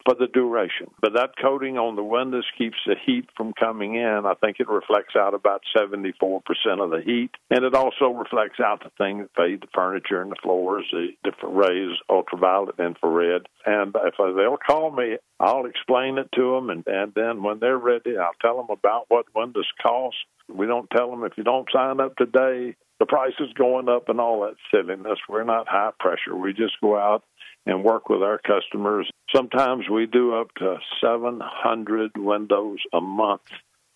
for 0.04 0.14
the 0.14 0.26
duration. 0.26 0.88
But 1.00 1.14
that 1.14 1.30
coating 1.40 1.78
on 1.78 1.96
the 1.96 2.02
windows 2.02 2.46
keeps 2.56 2.76
the 2.86 2.94
heat 3.04 3.28
from 3.36 3.52
coming 3.52 3.96
in. 3.96 4.22
I 4.24 4.34
think 4.34 4.56
it 4.58 4.68
reflects 4.68 5.14
out 5.16 5.34
about 5.34 5.62
74% 5.76 6.40
of 6.78 6.90
the 6.90 7.02
heat. 7.04 7.30
And 7.50 7.64
it 7.64 7.74
also 7.74 8.10
reflects 8.10 8.60
out 8.60 8.82
the 8.82 8.90
things 8.98 9.26
that 9.26 9.42
fade 9.42 9.62
the 9.62 9.68
furniture 9.74 10.22
and 10.22 10.30
the 10.30 10.36
floors, 10.42 10.86
the 10.92 11.08
different 11.24 11.56
rays, 11.56 11.96
ultraviolet, 12.08 12.78
infrared. 12.78 13.42
And 13.66 13.94
if 13.94 14.14
they'll 14.18 14.56
call 14.56 14.90
me, 14.90 15.16
I'll 15.38 15.66
explain 15.66 16.18
it 16.18 16.28
to 16.34 16.54
them. 16.54 16.70
And, 16.70 16.84
and 16.86 17.12
then 17.14 17.42
when 17.42 17.58
they're 17.60 17.78
ready, 17.78 18.16
I'll 18.16 18.30
tell 18.40 18.56
them 18.56 18.70
about 18.70 19.06
what 19.08 19.26
windows 19.34 19.68
cost. 19.82 20.16
We 20.48 20.66
don't 20.66 20.90
tell 20.90 21.10
them 21.10 21.24
if 21.24 21.32
you 21.36 21.44
don't 21.44 21.68
sign 21.72 22.00
up 22.00 22.16
today, 22.16 22.74
the 22.98 23.06
price 23.06 23.32
is 23.40 23.52
going 23.54 23.88
up 23.88 24.08
and 24.08 24.20
all 24.20 24.42
that 24.42 24.56
silliness. 24.70 25.18
We're 25.28 25.44
not 25.44 25.66
high 25.68 25.92
pressure. 25.98 26.36
We 26.36 26.52
just 26.52 26.74
go 26.82 26.98
out 26.98 27.24
and 27.66 27.84
work 27.84 28.08
with 28.08 28.22
our 28.22 28.38
customers. 28.38 29.10
Sometimes 29.34 29.88
we 29.88 30.06
do 30.06 30.34
up 30.34 30.48
to 30.56 30.76
700 31.02 32.12
windows 32.16 32.78
a 32.92 33.00
month. 33.00 33.42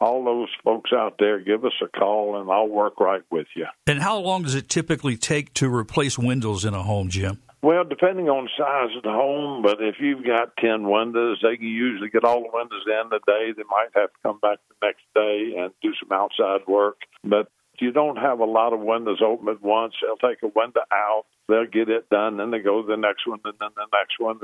All 0.00 0.24
those 0.24 0.48
folks 0.62 0.90
out 0.92 1.16
there, 1.18 1.40
give 1.40 1.64
us 1.64 1.72
a 1.82 1.88
call 1.88 2.40
and 2.40 2.50
I'll 2.50 2.68
work 2.68 3.00
right 3.00 3.22
with 3.30 3.46
you. 3.56 3.66
And 3.86 4.00
how 4.00 4.18
long 4.18 4.42
does 4.42 4.54
it 4.54 4.68
typically 4.68 5.16
take 5.16 5.54
to 5.54 5.72
replace 5.72 6.18
windows 6.18 6.64
in 6.64 6.74
a 6.74 6.82
home, 6.82 7.08
Jim? 7.08 7.40
Well, 7.62 7.84
depending 7.84 8.28
on 8.28 8.46
size 8.58 8.94
of 8.94 9.04
the 9.04 9.10
home, 9.10 9.62
but 9.62 9.78
if 9.80 9.94
you've 9.98 10.22
got 10.22 10.54
10 10.58 10.86
windows, 10.86 11.38
they 11.42 11.56
can 11.56 11.66
usually 11.66 12.10
get 12.10 12.22
all 12.22 12.42
the 12.42 12.50
windows 12.52 12.82
in 12.86 13.08
the 13.08 13.20
day. 13.26 13.54
They 13.56 13.62
might 13.70 13.88
have 13.94 14.12
to 14.12 14.18
come 14.22 14.38
back 14.42 14.58
the 14.68 14.86
next 14.86 15.04
day 15.14 15.54
and 15.56 15.72
do 15.80 15.92
some 15.98 16.12
outside 16.12 16.66
work. 16.68 16.98
But 17.22 17.48
you 17.80 17.92
don't 17.92 18.16
have 18.16 18.40
a 18.40 18.44
lot 18.44 18.72
of 18.72 18.80
windows 18.80 19.20
open 19.24 19.48
at 19.48 19.62
once. 19.62 19.94
They'll 20.00 20.30
take 20.30 20.42
a 20.42 20.52
window 20.54 20.82
out, 20.92 21.24
they'll 21.48 21.66
get 21.66 21.88
it 21.88 22.08
done, 22.10 22.36
then 22.36 22.50
they 22.50 22.60
go 22.60 22.82
to 22.82 22.86
the 22.86 22.96
next 22.96 23.26
one, 23.26 23.40
and 23.44 23.54
then 23.60 23.70
the 23.76 23.86
next 23.92 24.18
one. 24.18 24.40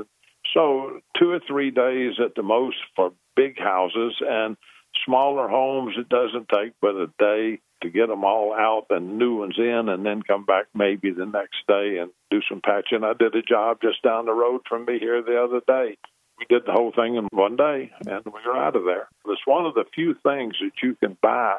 So 0.53 0.99
two 1.19 1.31
or 1.31 1.39
three 1.47 1.71
days 1.71 2.13
at 2.23 2.35
the 2.35 2.43
most 2.43 2.77
for 2.95 3.13
big 3.35 3.59
houses 3.59 4.15
and 4.21 4.57
smaller 5.05 5.47
homes. 5.47 5.95
It 5.97 6.09
doesn't 6.09 6.49
take 6.49 6.73
but 6.81 6.95
a 6.95 7.07
day 7.17 7.59
to 7.81 7.89
get 7.89 8.07
them 8.07 8.23
all 8.23 8.53
out 8.53 8.85
and 8.89 9.17
new 9.17 9.37
ones 9.37 9.55
in, 9.57 9.89
and 9.89 10.05
then 10.05 10.21
come 10.21 10.45
back 10.45 10.65
maybe 10.75 11.11
the 11.11 11.25
next 11.25 11.65
day 11.67 11.97
and 11.99 12.11
do 12.29 12.39
some 12.47 12.61
patching. 12.61 13.03
I 13.03 13.13
did 13.13 13.35
a 13.35 13.41
job 13.41 13.79
just 13.81 14.03
down 14.03 14.25
the 14.25 14.33
road 14.33 14.61
from 14.69 14.85
me 14.85 14.99
here 14.99 15.21
the 15.21 15.41
other 15.41 15.61
day. 15.65 15.97
We 16.37 16.45
did 16.49 16.65
the 16.65 16.73
whole 16.73 16.91
thing 16.91 17.15
in 17.15 17.27
one 17.31 17.55
day, 17.55 17.91
and 18.05 18.25
we 18.25 18.39
were 18.45 18.57
out 18.57 18.75
of 18.75 18.83
there. 18.85 19.07
It's 19.27 19.45
one 19.45 19.65
of 19.65 19.73
the 19.73 19.85
few 19.93 20.15
things 20.23 20.55
that 20.61 20.71
you 20.83 20.95
can 20.95 21.17
buy 21.21 21.57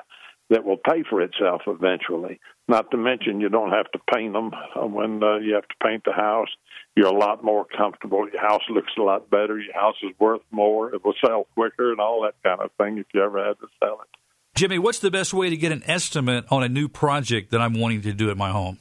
that 0.53 0.65
will 0.65 0.77
pay 0.77 1.03
for 1.09 1.23
itself 1.23 1.63
eventually. 1.67 2.39
Not 2.69 2.91
to 2.91 2.99
mention, 2.99 3.41
you 3.41 3.49
don't 3.49 3.71
have 3.71 3.91
to 3.93 3.99
paint 4.15 4.35
them 4.35 4.53
when 4.93 5.23
uh, 5.23 5.39
you 5.39 5.55
have 5.55 5.67
to 5.67 5.75
paint 5.83 6.05
the 6.05 6.13
house. 6.13 6.49
You're 6.95 7.09
a 7.09 7.19
lot 7.19 7.43
more 7.43 7.65
comfortable. 7.65 8.29
Your 8.31 8.41
house 8.41 8.61
looks 8.69 8.93
a 8.99 9.03
lot 9.03 9.31
better. 9.31 9.59
Your 9.59 9.73
house 9.73 9.97
is 10.03 10.11
worth 10.21 10.43
more. 10.51 10.95
It 10.95 11.03
will 11.03 11.15
sell 11.25 11.47
quicker 11.55 11.91
and 11.91 12.01
all 12.01 12.23
that 12.23 12.35
kind 12.47 12.61
of 12.61 12.71
thing 12.79 12.99
if 12.99 13.07
you 13.15 13.23
ever 13.23 13.43
had 13.43 13.59
to 13.61 13.67
sell 13.83 14.01
it. 14.03 14.09
Jimmy, 14.55 14.79
what's 14.79 14.99
the 14.99 15.11
best 15.11 15.33
way 15.33 15.49
to 15.49 15.57
get 15.57 15.73
an 15.73 15.83
estimate 15.87 16.45
on 16.51 16.63
a 16.63 16.69
new 16.69 16.87
project 16.87 17.51
that 17.53 17.63
I'm 17.63 17.81
wanting 17.81 18.03
to 18.03 18.13
do 18.13 18.31
at 18.31 18.37
my 18.37 18.51
home? 18.51 18.79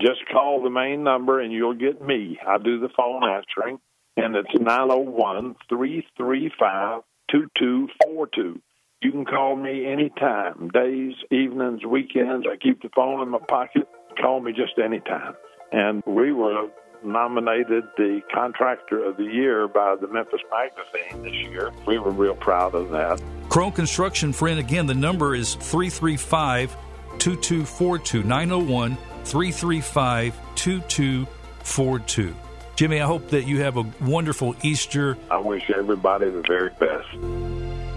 Just 0.00 0.20
call 0.32 0.62
the 0.62 0.70
main 0.70 1.02
number 1.02 1.40
and 1.40 1.52
you'll 1.52 1.74
get 1.74 2.00
me. 2.00 2.38
I 2.46 2.58
do 2.58 2.78
the 2.78 2.88
phone 2.96 3.28
answering, 3.28 3.80
and 4.16 4.36
it's 4.36 4.54
901 4.54 5.56
335 5.68 7.02
2242. 7.32 8.60
You 9.00 9.12
can 9.12 9.24
call 9.24 9.54
me 9.54 9.86
anytime, 9.86 10.70
days, 10.70 11.14
evenings, 11.30 11.84
weekends. 11.86 12.46
I 12.50 12.56
keep 12.56 12.82
the 12.82 12.88
phone 12.96 13.22
in 13.22 13.28
my 13.28 13.38
pocket. 13.38 13.88
Call 14.20 14.40
me 14.40 14.52
just 14.52 14.76
anytime. 14.76 15.34
And 15.70 16.02
we 16.04 16.32
were 16.32 16.68
nominated 17.04 17.84
the 17.96 18.22
Contractor 18.34 19.04
of 19.04 19.16
the 19.16 19.22
Year 19.22 19.68
by 19.68 19.94
the 20.00 20.08
Memphis 20.08 20.40
Magazine 20.50 21.22
this 21.22 21.48
year. 21.48 21.70
We 21.86 21.98
were 21.98 22.10
real 22.10 22.34
proud 22.34 22.74
of 22.74 22.90
that. 22.90 23.22
Crone 23.48 23.70
Construction, 23.70 24.32
friend, 24.32 24.58
again, 24.58 24.86
the 24.86 24.94
number 24.94 25.36
is 25.36 25.54
335 25.54 26.76
2242 27.18 28.24
901 28.24 28.96
335 29.22 30.40
2242. 30.56 32.34
Jimmy, 32.74 33.00
I 33.00 33.06
hope 33.06 33.28
that 33.28 33.46
you 33.46 33.60
have 33.60 33.76
a 33.76 33.84
wonderful 34.00 34.56
Easter. 34.62 35.16
I 35.30 35.38
wish 35.38 35.70
everybody 35.70 36.30
the 36.30 36.42
very 36.48 36.70
best. 36.70 37.87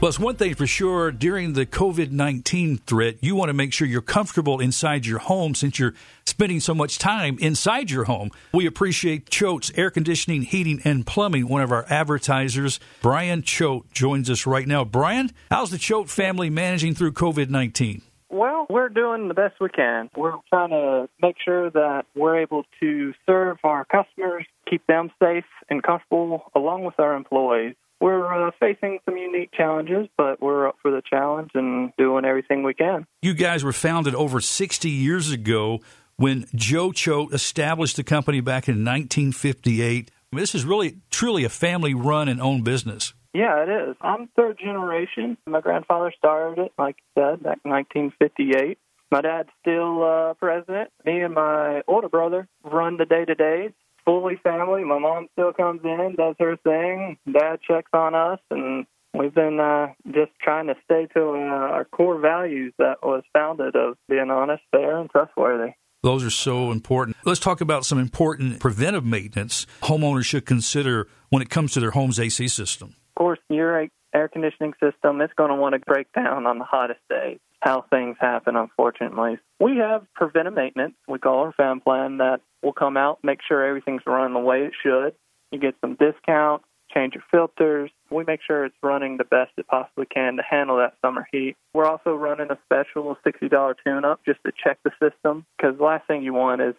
Well, 0.00 0.10
it's 0.10 0.20
one 0.20 0.36
thing 0.36 0.54
for 0.54 0.64
sure. 0.64 1.10
During 1.10 1.54
the 1.54 1.66
COVID 1.66 2.12
19 2.12 2.78
threat, 2.86 3.16
you 3.20 3.34
want 3.34 3.48
to 3.48 3.52
make 3.52 3.72
sure 3.72 3.84
you're 3.84 4.00
comfortable 4.00 4.60
inside 4.60 5.06
your 5.06 5.18
home 5.18 5.56
since 5.56 5.80
you're 5.80 5.94
spending 6.24 6.60
so 6.60 6.72
much 6.72 6.98
time 6.98 7.36
inside 7.40 7.90
your 7.90 8.04
home. 8.04 8.30
We 8.54 8.64
appreciate 8.66 9.28
Choate's 9.28 9.72
Air 9.74 9.90
Conditioning, 9.90 10.42
Heating, 10.42 10.80
and 10.84 11.04
Plumbing. 11.04 11.48
One 11.48 11.62
of 11.62 11.72
our 11.72 11.84
advertisers, 11.88 12.78
Brian 13.02 13.42
Choate, 13.42 13.90
joins 13.90 14.30
us 14.30 14.46
right 14.46 14.68
now. 14.68 14.84
Brian, 14.84 15.32
how's 15.50 15.72
the 15.72 15.78
Choate 15.78 16.08
family 16.08 16.48
managing 16.48 16.94
through 16.94 17.14
COVID 17.14 17.50
19? 17.50 18.00
Well, 18.30 18.68
we're 18.70 18.90
doing 18.90 19.26
the 19.26 19.34
best 19.34 19.56
we 19.60 19.68
can. 19.68 20.10
We're 20.16 20.34
trying 20.48 20.70
to 20.70 21.08
make 21.20 21.34
sure 21.44 21.70
that 21.70 22.04
we're 22.14 22.38
able 22.40 22.62
to 22.78 23.14
serve 23.26 23.56
our 23.64 23.84
customers, 23.84 24.46
keep 24.70 24.86
them 24.86 25.10
safe 25.20 25.46
and 25.68 25.82
comfortable, 25.82 26.52
along 26.54 26.84
with 26.84 27.00
our 27.00 27.16
employees 27.16 27.74
we're 28.00 28.48
uh, 28.48 28.50
facing 28.60 28.98
some 29.04 29.16
unique 29.16 29.50
challenges, 29.52 30.08
but 30.16 30.40
we're 30.40 30.68
up 30.68 30.76
for 30.80 30.90
the 30.90 31.02
challenge 31.08 31.50
and 31.54 31.92
doing 31.98 32.24
everything 32.24 32.62
we 32.62 32.74
can. 32.74 33.06
You 33.22 33.34
guys 33.34 33.64
were 33.64 33.72
founded 33.72 34.14
over 34.14 34.40
60 34.40 34.88
years 34.88 35.30
ago 35.30 35.80
when 36.16 36.46
Joe 36.54 36.92
Choate 36.92 37.32
established 37.32 37.96
the 37.96 38.04
company 38.04 38.40
back 38.40 38.68
in 38.68 38.84
1958. 38.84 40.10
This 40.32 40.54
is 40.54 40.64
really, 40.64 40.98
truly 41.10 41.44
a 41.44 41.48
family 41.48 41.94
run 41.94 42.28
and 42.28 42.40
owned 42.40 42.64
business. 42.64 43.14
Yeah, 43.34 43.62
it 43.62 43.68
is. 43.68 43.96
I'm 44.00 44.28
third 44.36 44.58
generation. 44.58 45.36
My 45.46 45.60
grandfather 45.60 46.12
started 46.16 46.62
it, 46.62 46.72
like 46.78 46.96
you 46.98 47.22
said, 47.22 47.42
back 47.42 47.58
in 47.64 47.70
1958. 47.70 48.78
My 49.10 49.20
dad's 49.22 49.48
still 49.60 50.02
uh, 50.02 50.34
president. 50.34 50.90
Me 51.04 51.20
and 51.20 51.34
my 51.34 51.82
older 51.88 52.08
brother 52.08 52.46
run 52.62 52.96
the 52.96 53.06
day 53.06 53.24
to 53.24 53.34
days 53.34 53.72
fully 54.08 54.36
family. 54.42 54.84
My 54.84 54.98
mom 54.98 55.28
still 55.32 55.52
comes 55.52 55.82
in, 55.84 56.14
does 56.16 56.34
her 56.38 56.56
thing. 56.56 57.18
Dad 57.30 57.58
checks 57.60 57.90
on 57.92 58.14
us, 58.14 58.38
and 58.50 58.86
we've 59.12 59.34
been 59.34 59.60
uh, 59.60 59.88
just 60.06 60.30
trying 60.40 60.68
to 60.68 60.74
stay 60.84 61.06
to 61.14 61.20
uh, 61.20 61.74
our 61.74 61.84
core 61.84 62.18
values 62.18 62.72
that 62.78 63.02
was 63.02 63.22
founded 63.34 63.76
of 63.76 63.98
being 64.08 64.30
honest, 64.30 64.62
fair, 64.70 64.98
and 64.98 65.10
trustworthy. 65.10 65.72
Those 66.02 66.24
are 66.24 66.30
so 66.30 66.70
important. 66.72 67.18
Let's 67.26 67.40
talk 67.40 67.60
about 67.60 67.84
some 67.84 67.98
important 67.98 68.60
preventive 68.60 69.04
maintenance 69.04 69.66
homeowners 69.82 70.24
should 70.24 70.46
consider 70.46 71.08
when 71.28 71.42
it 71.42 71.50
comes 71.50 71.72
to 71.72 71.80
their 71.80 71.90
home's 71.90 72.18
AC 72.18 72.48
system. 72.48 72.94
Of 73.10 73.18
course, 73.18 73.38
your 73.50 73.88
air 74.14 74.28
conditioning 74.28 74.72
system 74.82 75.20
it's 75.20 75.34
going 75.34 75.50
to 75.50 75.56
want 75.56 75.74
to 75.74 75.80
break 75.80 76.10
down 76.14 76.46
on 76.46 76.58
the 76.58 76.64
hottest 76.64 77.00
days 77.10 77.40
how 77.60 77.84
things 77.90 78.16
happen, 78.20 78.56
unfortunately. 78.56 79.38
We 79.60 79.78
have 79.78 80.06
preventive 80.14 80.54
maintenance, 80.54 80.94
we 81.08 81.18
call 81.18 81.40
our 81.40 81.52
fan 81.52 81.80
plan, 81.80 82.18
that 82.18 82.40
will 82.62 82.72
come 82.72 82.96
out, 82.96 83.18
make 83.22 83.40
sure 83.46 83.64
everything's 83.64 84.02
running 84.06 84.34
the 84.34 84.40
way 84.40 84.62
it 84.64 84.72
should. 84.82 85.14
You 85.50 85.58
get 85.58 85.74
some 85.80 85.96
discount, 85.96 86.62
change 86.92 87.14
your 87.14 87.24
filters. 87.30 87.90
We 88.10 88.24
make 88.24 88.40
sure 88.46 88.64
it's 88.64 88.76
running 88.82 89.16
the 89.16 89.24
best 89.24 89.52
it 89.56 89.66
possibly 89.66 90.06
can 90.06 90.36
to 90.36 90.42
handle 90.42 90.78
that 90.78 90.94
summer 91.02 91.26
heat. 91.32 91.56
We're 91.72 91.86
also 91.86 92.14
running 92.14 92.50
a 92.50 92.58
special 92.64 93.16
$60 93.26 93.74
tune 93.84 94.04
up 94.04 94.20
just 94.24 94.40
to 94.44 94.52
check 94.52 94.78
the 94.84 94.90
system 95.00 95.44
because 95.56 95.76
the 95.78 95.84
last 95.84 96.06
thing 96.06 96.22
you 96.22 96.34
want 96.34 96.60
is 96.60 96.74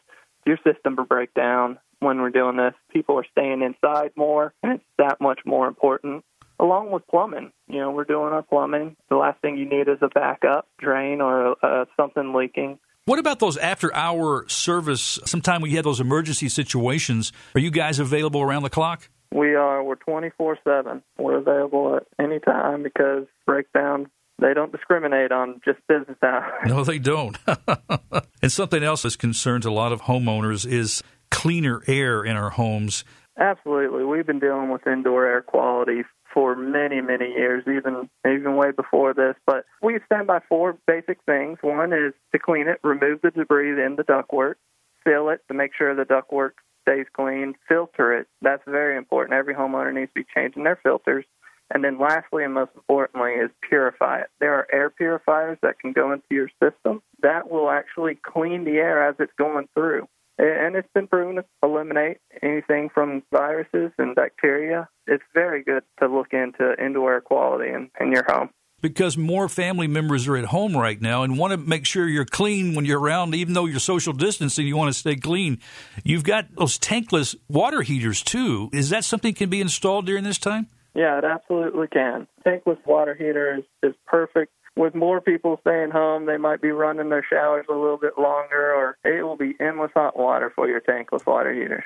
your 0.45 0.57
system 0.65 0.95
to 0.95 1.03
break 1.03 1.33
down 1.33 1.79
when 1.99 2.21
we're 2.21 2.29
doing 2.29 2.57
this. 2.57 2.73
People 2.91 3.17
are 3.19 3.25
staying 3.31 3.61
inside 3.61 4.11
more, 4.15 4.53
and 4.63 4.73
it's 4.73 4.83
that 4.97 5.21
much 5.21 5.39
more 5.45 5.67
important 5.67 6.23
along 6.59 6.91
with 6.91 7.07
plumbing. 7.07 7.51
You 7.67 7.79
know, 7.79 7.91
we're 7.91 8.03
doing 8.03 8.33
our 8.33 8.41
plumbing. 8.41 8.95
The 9.09 9.15
last 9.15 9.41
thing 9.41 9.57
you 9.57 9.67
need 9.67 9.87
is 9.87 9.99
a 10.01 10.09
backup 10.09 10.67
drain 10.77 11.21
or 11.21 11.55
uh, 11.63 11.85
something 11.97 12.33
leaking. 12.33 12.79
What 13.09 13.17
about 13.17 13.39
those 13.39 13.57
after 13.57 13.91
hour 13.95 14.47
service? 14.47 15.17
Sometime 15.25 15.63
we 15.63 15.71
had 15.71 15.83
those 15.83 15.99
emergency 15.99 16.47
situations. 16.47 17.33
Are 17.55 17.59
you 17.59 17.71
guys 17.71 17.97
available 17.97 18.39
around 18.39 18.61
the 18.61 18.69
clock? 18.69 19.09
We 19.33 19.55
are. 19.55 19.83
We're 19.83 19.95
24 19.95 20.59
7. 20.63 21.01
We're 21.17 21.37
available 21.37 21.95
at 21.95 22.03
any 22.23 22.37
time 22.37 22.83
because 22.83 23.25
breakdowns 23.47 24.09
they 24.39 24.53
don't 24.53 24.71
discriminate 24.71 25.31
on 25.31 25.59
just 25.65 25.79
business 25.87 26.19
hours. 26.21 26.67
No, 26.67 26.83
they 26.83 26.99
don't. 26.99 27.35
and 28.43 28.51
something 28.51 28.83
else 28.83 29.01
that 29.01 29.17
concerns 29.17 29.65
a 29.65 29.71
lot 29.71 29.91
of 29.91 30.01
homeowners 30.01 30.71
is 30.71 31.01
cleaner 31.31 31.81
air 31.87 32.23
in 32.23 32.37
our 32.37 32.51
homes. 32.51 33.05
Absolutely. 33.39 34.03
We've 34.03 34.27
been 34.27 34.39
dealing 34.39 34.69
with 34.69 34.85
indoor 34.85 35.25
air 35.25 35.41
quality 35.41 36.03
for 36.33 36.55
many, 36.55 37.01
many 37.01 37.29
years, 37.29 37.63
even 37.67 38.09
even 38.25 38.55
way 38.55 38.71
before 38.71 39.13
this. 39.13 39.35
But 39.45 39.65
we 39.81 39.99
stand 40.05 40.27
by 40.27 40.39
four 40.47 40.77
basic 40.87 41.19
things. 41.25 41.59
One 41.61 41.93
is 41.93 42.13
to 42.33 42.39
clean 42.39 42.67
it, 42.67 42.79
remove 42.83 43.21
the 43.21 43.31
debris 43.31 43.83
in 43.83 43.95
the 43.95 44.03
ductwork, 44.03 44.55
fill 45.03 45.29
it 45.29 45.41
to 45.47 45.53
make 45.53 45.71
sure 45.75 45.95
the 45.95 46.03
ductwork 46.03 46.51
stays 46.87 47.05
clean, 47.13 47.55
filter 47.67 48.13
it. 48.13 48.27
That's 48.41 48.63
very 48.65 48.97
important. 48.97 49.33
Every 49.33 49.53
homeowner 49.53 49.93
needs 49.93 50.11
to 50.15 50.21
be 50.21 50.25
changing 50.35 50.63
their 50.63 50.79
filters. 50.81 51.25
And 51.71 51.83
then 51.83 51.99
lastly 51.99 52.43
and 52.43 52.53
most 52.53 52.71
importantly 52.75 53.33
is 53.33 53.51
purify 53.67 54.21
it. 54.21 54.29
There 54.39 54.55
are 54.55 54.67
air 54.73 54.89
purifiers 54.89 55.59
that 55.61 55.79
can 55.79 55.91
go 55.91 56.11
into 56.11 56.25
your 56.31 56.49
system 56.61 57.01
that 57.21 57.49
will 57.49 57.69
actually 57.69 58.15
clean 58.15 58.63
the 58.63 58.77
air 58.77 59.07
as 59.07 59.15
it's 59.19 59.31
going 59.37 59.67
through. 59.75 60.07
And 60.39 60.75
it's 60.75 60.87
been 60.93 61.07
proven 61.07 61.35
to 61.35 61.45
eliminate 61.61 62.17
anything 62.41 62.89
from 62.93 63.23
viruses 63.31 63.91
and 63.97 64.15
bacteria. 64.15 64.87
It's 65.05 65.23
very 65.33 65.63
good 65.63 65.83
to 65.99 66.07
look 66.07 66.27
into 66.31 66.75
indoor 66.81 67.13
air 67.13 67.21
quality 67.21 67.69
in, 67.69 67.91
in 67.99 68.13
your 68.13 68.23
home 68.25 68.49
because 68.81 69.17
more 69.17 69.49
family 69.49 69.87
members 69.87 70.27
are 70.27 70.37
at 70.37 70.45
home 70.45 70.75
right 70.75 71.01
now 71.01 71.23
and 71.23 71.37
want 71.37 71.51
to 71.51 71.57
make 71.57 71.85
sure 71.85 72.07
you're 72.07 72.25
clean 72.25 72.75
when 72.75 72.85
you're 72.85 72.99
around, 72.99 73.35
even 73.35 73.53
though 73.53 73.65
you're 73.65 73.79
social 73.79 74.13
distancing, 74.13 74.65
you 74.65 74.77
want 74.77 74.91
to 74.91 74.97
stay 74.97 75.15
clean. 75.15 75.59
You've 76.03 76.23
got 76.23 76.55
those 76.55 76.79
tankless 76.79 77.35
water 77.49 77.81
heaters 77.81 78.23
too. 78.23 78.69
Is 78.71 78.89
that 78.89 79.03
something 79.03 79.33
can 79.33 79.49
be 79.49 79.61
installed 79.61 80.05
during 80.05 80.23
this 80.23 80.37
time? 80.37 80.67
Yeah, 80.95 81.17
it 81.17 81.23
absolutely 81.23 81.87
can. 81.87 82.27
Tankless 82.45 82.83
water 82.85 83.13
heater 83.13 83.57
is, 83.57 83.63
is 83.83 83.95
perfect. 84.07 84.51
With 84.75 84.95
more 84.95 85.19
people 85.21 85.57
staying 85.61 85.91
home, 85.91 86.25
they 86.25 86.37
might 86.37 86.61
be 86.61 86.71
running 86.71 87.09
their 87.09 87.25
showers 87.29 87.65
a 87.69 87.73
little 87.73 87.97
bit 87.97 88.17
longer, 88.17 88.73
or 88.73 88.97
it 89.03 89.23
will 89.23 89.37
be 89.37 89.55
endless 89.59 89.91
hot 89.93 90.17
water 90.17 90.51
for 90.55 90.67
your 90.67 90.81
tankless 90.81 91.25
water 91.25 91.53
heaters. 91.53 91.83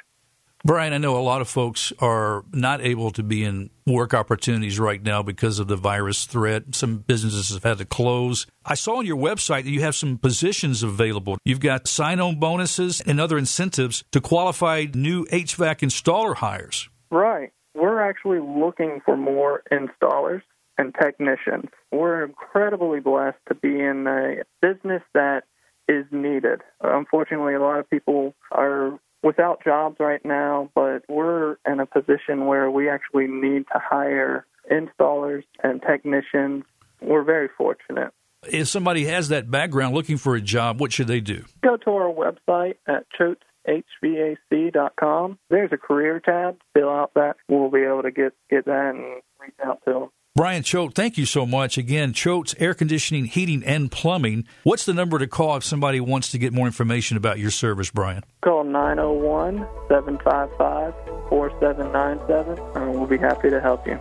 Brian, 0.66 0.94
I 0.94 0.98
know 0.98 1.18
a 1.18 1.20
lot 1.20 1.42
of 1.42 1.50
folks 1.50 1.92
are 2.00 2.46
not 2.54 2.80
able 2.80 3.12
to 3.12 3.24
be 3.24 3.44
in 3.44 3.70
work 3.86 4.14
opportunities 4.14 4.80
right 4.80 5.04
now 5.04 5.22
because 5.22 5.60
of 5.60 5.68
the 5.68 5.76
virus 5.76 6.24
threat. 6.24 6.74
Some 6.74 7.00
businesses 7.00 7.50
have 7.54 7.64
had 7.64 7.80
to 7.80 7.86
close. 7.86 8.48
I 8.66 8.76
saw 8.76 9.00
on 9.00 9.06
your 9.06 9.18
website 9.18 9.64
that 9.64 9.72
you 9.72 9.82
have 9.82 9.94
some 9.94 10.18
positions 10.18 10.82
available. 10.82 11.38
You've 11.44 11.60
got 11.60 11.90
sign 11.90 12.22
on 12.22 12.40
bonuses 12.40 13.02
and 13.02 13.20
other 13.20 13.38
incentives 13.38 14.06
to 14.14 14.22
qualify 14.22 14.86
new 14.94 15.26
HVAC 15.26 15.80
installer 15.80 16.36
hires. 16.36 16.88
Right. 17.12 17.52
We're 17.76 18.00
actually 18.00 18.40
looking 18.40 19.02
for 19.04 19.18
more 19.18 19.64
installers 19.70 20.44
and 20.78 20.94
technicians. 21.00 21.70
We're 21.92 22.24
incredibly 22.24 23.00
blessed 23.00 23.38
to 23.50 23.56
be 23.56 23.80
in 23.80 24.08
a 24.08 24.44
business 24.62 25.04
that 25.14 25.44
is 25.88 26.06
needed. 26.12 26.62
Unfortunately, 26.82 27.54
a 27.54 27.62
lot 27.62 27.80
of 27.80 27.90
people 27.90 28.34
are 28.52 29.00
without 29.22 29.64
jobs 29.64 29.98
right 30.00 30.24
now, 30.26 30.70
but 30.76 31.04
we're 31.08 31.56
in 31.66 31.80
a 31.80 31.86
position 31.86 32.46
where 32.46 32.70
we 32.70 32.90
actually 32.90 33.28
need 33.28 33.66
to 33.74 33.80
hire 33.80 34.46
installers 34.70 35.44
and 35.64 35.82
technicians. 35.82 36.64
We're 37.02 37.24
very 37.24 37.50
fortunate. 37.58 38.12
If 38.52 38.68
somebody 38.68 39.06
has 39.06 39.30
that 39.30 39.50
background 39.50 39.96
looking 39.96 40.18
for 40.18 40.36
a 40.36 40.42
job, 40.42 40.82
what 40.82 40.92
should 40.92 41.08
they 41.08 41.22
do? 41.22 41.46
Go 41.64 41.78
to 41.78 41.90
our 41.92 42.14
website 42.14 42.76
at 42.88 43.06
choateshvac.com. 43.18 45.40
There's 45.50 45.72
a 45.72 45.78
career 45.78 46.20
tab. 46.20 46.58
Fill 46.74 46.90
out 46.90 47.14
that. 47.16 47.38
We'll 47.48 47.72
be 47.72 47.84
able 47.84 48.04
to 48.04 48.12
get, 48.12 48.34
get 48.50 48.66
that 48.66 48.96
and 48.96 49.22
reach 49.40 49.56
out 49.66 49.80
to 49.86 49.94
them. 49.94 50.10
Brian 50.36 50.64
Choate, 50.64 50.96
thank 50.96 51.20
you 51.20 51.28
so 51.28 51.46
much. 51.46 51.78
Again, 51.78 52.12
Choate's 52.12 52.56
Air 52.58 52.74
Conditioning, 52.74 53.26
Heating, 53.26 53.64
and 53.64 53.92
Plumbing. 53.92 54.48
What's 54.64 54.84
the 54.84 54.94
number 54.94 55.20
to 55.20 55.28
call 55.28 55.58
if 55.58 55.64
somebody 55.64 56.00
wants 56.00 56.32
to 56.32 56.40
get 56.40 56.52
more 56.52 56.66
information 56.66 57.18
about 57.18 57.38
your 57.38 57.52
service, 57.52 57.92
Brian? 57.92 58.24
Call 58.42 58.64
901 58.64 59.60
755 59.90 60.96
4797, 61.30 62.58
and 62.76 62.96
we'll 62.96 63.06
be 63.06 63.20
happy 63.20 63.52
to 63.52 63.62
help 63.62 63.86
you. 63.86 64.00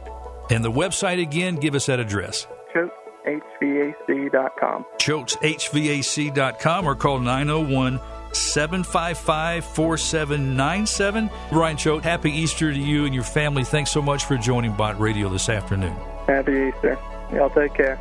And 0.48 0.64
the 0.64 0.72
website 0.72 1.20
again, 1.20 1.56
give 1.56 1.74
us 1.74 1.84
that 1.84 2.00
address. 2.00 2.46
ChoatesHVAC.com. 2.74 4.86
ChoatesHVAC.com 4.96 6.86
or 6.86 6.94
call 6.94 7.18
901 7.18 8.00
755 8.32 9.66
4797. 9.66 11.30
Brian 11.50 11.76
Choate, 11.76 12.04
happy 12.04 12.30
Easter 12.30 12.72
to 12.72 12.80
you 12.80 13.04
and 13.04 13.14
your 13.14 13.22
family. 13.22 13.64
Thanks 13.64 13.90
so 13.90 14.00
much 14.00 14.24
for 14.24 14.38
joining 14.38 14.72
Bott 14.72 14.98
Radio 14.98 15.28
this 15.28 15.50
afternoon. 15.50 15.94
Happy 16.26 16.72
Easter. 16.74 16.98
Y'all 17.32 17.50
take 17.50 17.74
care. 17.74 17.98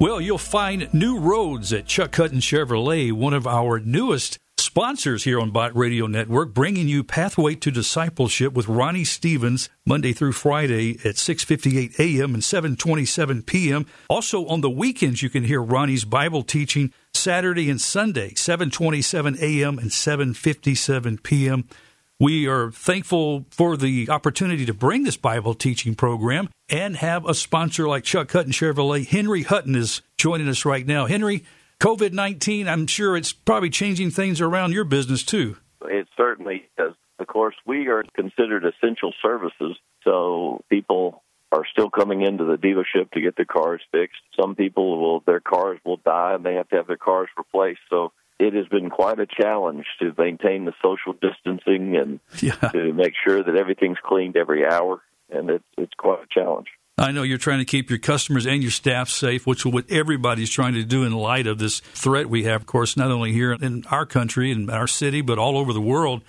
Well, 0.00 0.20
you'll 0.20 0.38
find 0.38 0.92
new 0.92 1.18
roads 1.18 1.72
at 1.72 1.86
Chuck 1.86 2.16
Hutton 2.16 2.40
Chevrolet, 2.40 3.12
one 3.12 3.32
of 3.32 3.46
our 3.46 3.78
newest 3.78 4.38
sponsors 4.58 5.22
here 5.22 5.40
on 5.40 5.52
Bott 5.52 5.74
Radio 5.76 6.08
Network, 6.08 6.52
bringing 6.52 6.88
you 6.88 7.04
Pathway 7.04 7.54
to 7.54 7.70
Discipleship 7.70 8.54
with 8.54 8.66
Ronnie 8.66 9.04
Stevens 9.04 9.68
Monday 9.86 10.12
through 10.12 10.32
Friday 10.32 10.98
at 11.04 11.14
6:58 11.14 11.98
a.m. 12.00 12.34
and 12.34 12.42
7:27 12.42 13.46
p.m. 13.46 13.86
Also 14.10 14.46
on 14.46 14.62
the 14.62 14.70
weekends, 14.70 15.22
you 15.22 15.30
can 15.30 15.44
hear 15.44 15.62
Ronnie's 15.62 16.04
Bible 16.04 16.42
teaching 16.42 16.92
Saturday 17.12 17.70
and 17.70 17.80
Sunday, 17.80 18.30
7:27 18.30 19.40
a.m. 19.40 19.78
and 19.78 19.90
7:57 19.90 21.22
p.m. 21.22 21.68
We 22.20 22.46
are 22.46 22.70
thankful 22.70 23.44
for 23.50 23.76
the 23.76 24.08
opportunity 24.08 24.64
to 24.66 24.72
bring 24.72 25.02
this 25.02 25.16
Bible 25.16 25.52
teaching 25.52 25.96
program 25.96 26.48
and 26.68 26.96
have 26.96 27.28
a 27.28 27.34
sponsor 27.34 27.88
like 27.88 28.04
Chuck 28.04 28.30
Hutton 28.30 28.52
Chevrolet. 28.52 29.04
Henry 29.04 29.42
Hutton 29.42 29.74
is 29.74 30.00
joining 30.16 30.48
us 30.48 30.64
right 30.64 30.86
now. 30.86 31.06
Henry, 31.06 31.44
COVID 31.80 32.12
19, 32.12 32.68
I'm 32.68 32.86
sure 32.86 33.16
it's 33.16 33.32
probably 33.32 33.68
changing 33.68 34.12
things 34.12 34.40
around 34.40 34.72
your 34.72 34.84
business 34.84 35.24
too. 35.24 35.56
It 35.82 36.06
certainly 36.16 36.68
is. 36.78 36.92
Of 37.18 37.26
course, 37.26 37.56
we 37.66 37.88
are 37.88 38.04
considered 38.14 38.64
essential 38.64 39.12
services, 39.20 39.76
so 40.04 40.62
people 40.70 41.24
are 41.50 41.66
still 41.72 41.90
coming 41.90 42.22
into 42.22 42.44
the 42.44 42.56
dealership 42.56 43.10
to 43.12 43.20
get 43.20 43.34
their 43.34 43.44
cars 43.44 43.80
fixed. 43.90 44.20
Some 44.40 44.54
people 44.54 45.00
will, 45.00 45.20
their 45.26 45.40
cars 45.40 45.80
will 45.84 45.98
die 45.98 46.34
and 46.34 46.44
they 46.44 46.54
have 46.54 46.68
to 46.68 46.76
have 46.76 46.86
their 46.86 46.96
cars 46.96 47.28
replaced. 47.36 47.80
So 47.90 48.12
it 48.38 48.54
has 48.54 48.66
been 48.68 48.90
quite 48.90 49.20
a 49.20 49.26
challenge 49.26 49.86
to 50.00 50.12
maintain 50.18 50.64
the 50.64 50.72
social 50.82 51.12
distancing 51.12 51.96
and 51.96 52.20
yeah. 52.42 52.54
to 52.70 52.92
make 52.92 53.14
sure 53.26 53.42
that 53.42 53.56
everything's 53.56 53.98
cleaned 54.04 54.36
every 54.36 54.66
hour, 54.66 55.02
and 55.30 55.50
it's 55.50 55.64
it's 55.78 55.94
quite 55.96 56.20
a 56.20 56.26
challenge. 56.30 56.68
I 56.96 57.10
know 57.10 57.24
you're 57.24 57.38
trying 57.38 57.58
to 57.58 57.64
keep 57.64 57.90
your 57.90 57.98
customers 57.98 58.46
and 58.46 58.62
your 58.62 58.70
staff 58.70 59.08
safe, 59.08 59.46
which 59.48 59.66
is 59.66 59.72
what 59.72 59.90
everybody's 59.90 60.50
trying 60.50 60.74
to 60.74 60.84
do 60.84 61.02
in 61.02 61.12
light 61.12 61.48
of 61.48 61.58
this 61.58 61.80
threat 61.80 62.30
we 62.30 62.44
have, 62.44 62.60
of 62.62 62.66
course, 62.68 62.96
not 62.96 63.10
only 63.10 63.32
here 63.32 63.52
in 63.52 63.84
our 63.90 64.06
country 64.06 64.52
and 64.52 64.70
our 64.70 64.86
city, 64.86 65.20
but 65.20 65.36
all 65.36 65.58
over 65.58 65.72
the 65.72 65.80
world. 65.80 66.22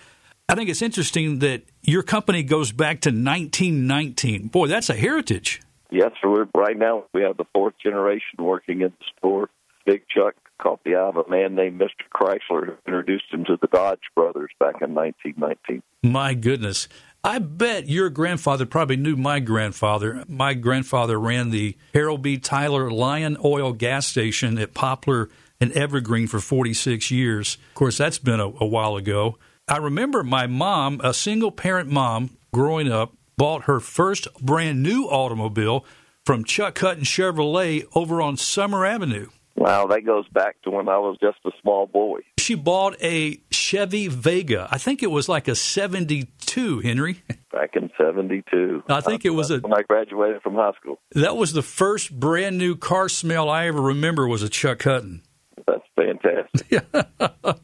I 0.49 0.55
think 0.55 0.69
it's 0.69 0.81
interesting 0.81 1.39
that 1.39 1.63
your 1.83 2.01
company 2.01 2.41
goes 2.41 2.71
back 2.71 3.01
to 3.01 3.09
1919. 3.09 4.47
Boy, 4.47 4.67
that's 4.67 4.89
a 4.89 4.95
heritage. 4.95 5.61
Yes, 5.91 6.11
sir. 6.21 6.47
Right 6.55 6.77
now, 6.77 7.05
we 7.13 7.21
have 7.21 7.37
the 7.37 7.45
fourth 7.53 7.75
generation 7.81 8.37
working 8.39 8.81
in 8.81 8.89
the 8.89 9.05
store. 9.17 9.49
Big 9.85 10.03
Chuck 10.07 10.35
caught 10.61 10.83
the 10.83 10.95
eye 10.95 11.09
of 11.09 11.17
a 11.17 11.29
man 11.29 11.55
named 11.55 11.79
Mr. 11.79 12.05
Chrysler 12.13 12.65
who 12.65 12.73
introduced 12.87 13.25
him 13.31 13.45
to 13.45 13.57
the 13.61 13.67
Dodge 13.67 13.99
brothers 14.15 14.51
back 14.59 14.81
in 14.81 14.93
1919. 14.93 15.83
My 16.03 16.33
goodness. 16.33 16.87
I 17.23 17.39
bet 17.39 17.89
your 17.89 18.09
grandfather 18.09 18.65
probably 18.65 18.97
knew 18.97 19.15
my 19.15 19.39
grandfather. 19.39 20.23
My 20.27 20.53
grandfather 20.53 21.19
ran 21.19 21.49
the 21.49 21.75
Harold 21.93 22.21
B. 22.21 22.37
Tyler 22.37 22.91
Lion 22.91 23.37
Oil 23.43 23.73
gas 23.73 24.05
station 24.05 24.57
at 24.59 24.75
Poplar 24.75 25.29
and 25.59 25.71
Evergreen 25.71 26.27
for 26.27 26.39
46 26.39 27.09
years. 27.09 27.57
Of 27.69 27.75
course, 27.75 27.97
that's 27.97 28.19
been 28.19 28.39
a, 28.39 28.45
a 28.45 28.65
while 28.65 28.95
ago. 28.95 29.39
I 29.67 29.77
remember 29.77 30.23
my 30.23 30.45
mom, 30.45 31.01
a 31.03 31.13
single 31.13 31.51
parent 31.51 31.89
mom 31.89 32.37
growing 32.53 32.91
up, 32.91 33.13
bought 33.37 33.63
her 33.63 33.79
first 33.79 34.31
brand 34.35 34.83
new 34.83 35.05
automobile 35.05 35.83
from 36.23 36.43
Chuck 36.43 36.77
Hutton 36.77 37.03
Chevrolet 37.03 37.85
over 37.95 38.21
on 38.21 38.37
Summer 38.37 38.85
Avenue. 38.85 39.29
Wow, 39.65 39.87
that 39.87 40.05
goes 40.05 40.27
back 40.27 40.61
to 40.61 40.69
when 40.69 40.87
I 40.87 40.99
was 40.99 41.17
just 41.19 41.39
a 41.43 41.49
small 41.59 41.87
boy. 41.87 42.19
She 42.37 42.53
bought 42.53 43.01
a 43.01 43.39
Chevy 43.49 44.07
Vega. 44.07 44.67
I 44.69 44.77
think 44.77 45.01
it 45.01 45.09
was 45.09 45.27
like 45.27 45.47
a 45.47 45.55
72, 45.55 46.79
Henry. 46.81 47.23
Back 47.51 47.71
in 47.75 47.89
72. 47.97 48.83
I 48.87 49.01
think 49.01 49.25
it 49.25 49.31
was 49.31 49.49
a 49.49 49.57
when 49.61 49.73
I 49.73 49.81
graduated 49.81 50.43
from 50.43 50.53
high 50.53 50.73
school. 50.79 50.99
That 51.13 51.35
was 51.35 51.53
the 51.53 51.63
first 51.63 52.19
brand 52.19 52.59
new 52.59 52.75
car 52.75 53.09
smell 53.09 53.49
I 53.49 53.65
ever 53.65 53.81
remember 53.81 54.27
was 54.27 54.43
a 54.43 54.49
Chuck 54.49 54.83
Hutton. 54.83 55.23
That's 55.65 55.81
fantastic. 55.95 56.85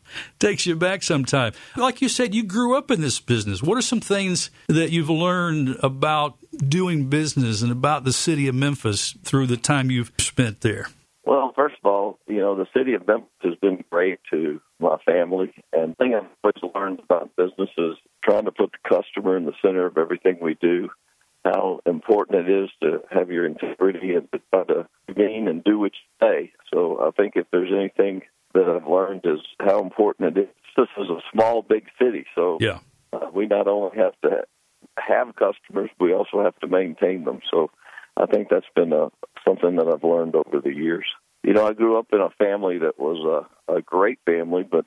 Takes 0.40 0.66
you 0.66 0.76
back 0.76 1.04
sometime. 1.04 1.54
Like 1.78 2.02
you 2.02 2.10
said, 2.10 2.34
you 2.34 2.44
grew 2.44 2.76
up 2.76 2.90
in 2.90 3.02
this 3.02 3.20
business. 3.20 3.62
What 3.62 3.78
are 3.78 3.84
some 3.84 4.02
things 4.02 4.50
that 4.68 4.90
you've 4.90 5.12
learned 5.12 5.78
about 5.84 6.40
doing 6.68 7.10
business 7.10 7.62
and 7.62 7.72
about 7.72 8.06
the 8.06 8.14
city 8.14 8.48
of 8.48 8.56
Memphis 8.56 9.16
through 9.24 9.46
the 9.46 9.58
time 9.58 9.92
you've 9.92 10.12
spent 10.18 10.62
there? 10.62 10.88
Well, 11.24 11.54
first 11.56 11.76
of 11.84 11.90
all, 11.90 12.20
you 12.42 12.48
know, 12.48 12.56
the 12.56 12.66
city 12.76 12.96
of 12.96 13.06
Memphis 13.06 13.30
has 13.44 13.54
been 13.62 13.84
great 13.92 14.20
to 14.32 14.60
my 14.80 14.98
family. 15.06 15.54
And 15.74 15.92
the 15.92 15.96
thing 15.96 16.16
I've 16.16 16.26
always 16.44 16.74
learned 16.74 17.00
about 17.04 17.36
business 17.36 17.70
is 17.78 17.98
trying 18.26 18.46
to 18.46 18.52
put 18.52 18.72
the 18.72 18.90
customer 18.90 19.38
in 19.38 19.46
the 19.46 19.54
center 19.62 19.86
of 19.86 19.96
everything 19.96 20.40
we 20.42 20.56
do, 20.60 20.90
how 21.46 21.82
important 21.86 22.50
it 22.50 22.64
is 22.64 22.72
to 22.82 23.02
have 23.12 23.30
your 23.30 23.46
integrity 23.46 24.16
and 24.16 24.28
to 24.32 24.42
try 24.52 24.64
to 24.64 24.88
gain 25.16 25.48
and 25.48 25.64
do 25.64 25.78
what 25.78 25.92
you 25.94 26.28
say. 26.28 26.52
So 26.74 27.00
I 27.00 27.12
think 27.12 27.34
if 27.36 27.46
there's 27.52 27.72
anything 27.72 28.24
that 28.56 28.68
I've 28.68 28.88
learned 28.90 29.22
is 29.24 29.42
how 29.60 29.84
important 29.84 30.36
it 30.36 30.42
is. 30.42 30.50
This 30.76 30.88
is 30.98 31.12
a 31.12 31.20
small, 31.32 31.62
big 31.62 31.86
city. 32.02 32.26
So 32.34 32.58
yeah 32.60 32.80
Uh, 33.14 33.30
we 33.32 33.46
not 33.46 33.68
only 33.68 33.96
have 33.98 34.14
to 34.24 34.46
have 34.98 35.36
customers, 35.36 35.92
we 36.00 36.12
also 36.12 36.42
have 36.44 36.58
to 36.62 36.68
maintain 36.68 37.24
them. 37.24 37.40
So 37.52 37.70
I 38.18 38.26
think 38.26 38.48
that's 38.50 38.66
been 38.76 38.94
a, 38.94 39.10
something 39.48 39.76
that 39.76 39.88
I've 39.88 40.04
learned 40.04 40.36
over 40.36 40.60
the 40.60 40.74
years. 40.74 41.06
You 41.44 41.54
know, 41.54 41.66
I 41.66 41.74
grew 41.74 41.98
up 41.98 42.08
in 42.14 42.20
a 42.20 42.30
family 42.30 42.80
that 42.80 43.00
was 43.00 43.48
a, 43.68 43.74
a 43.74 43.82
great 43.82 44.20
family, 44.26 44.64
but 44.64 44.86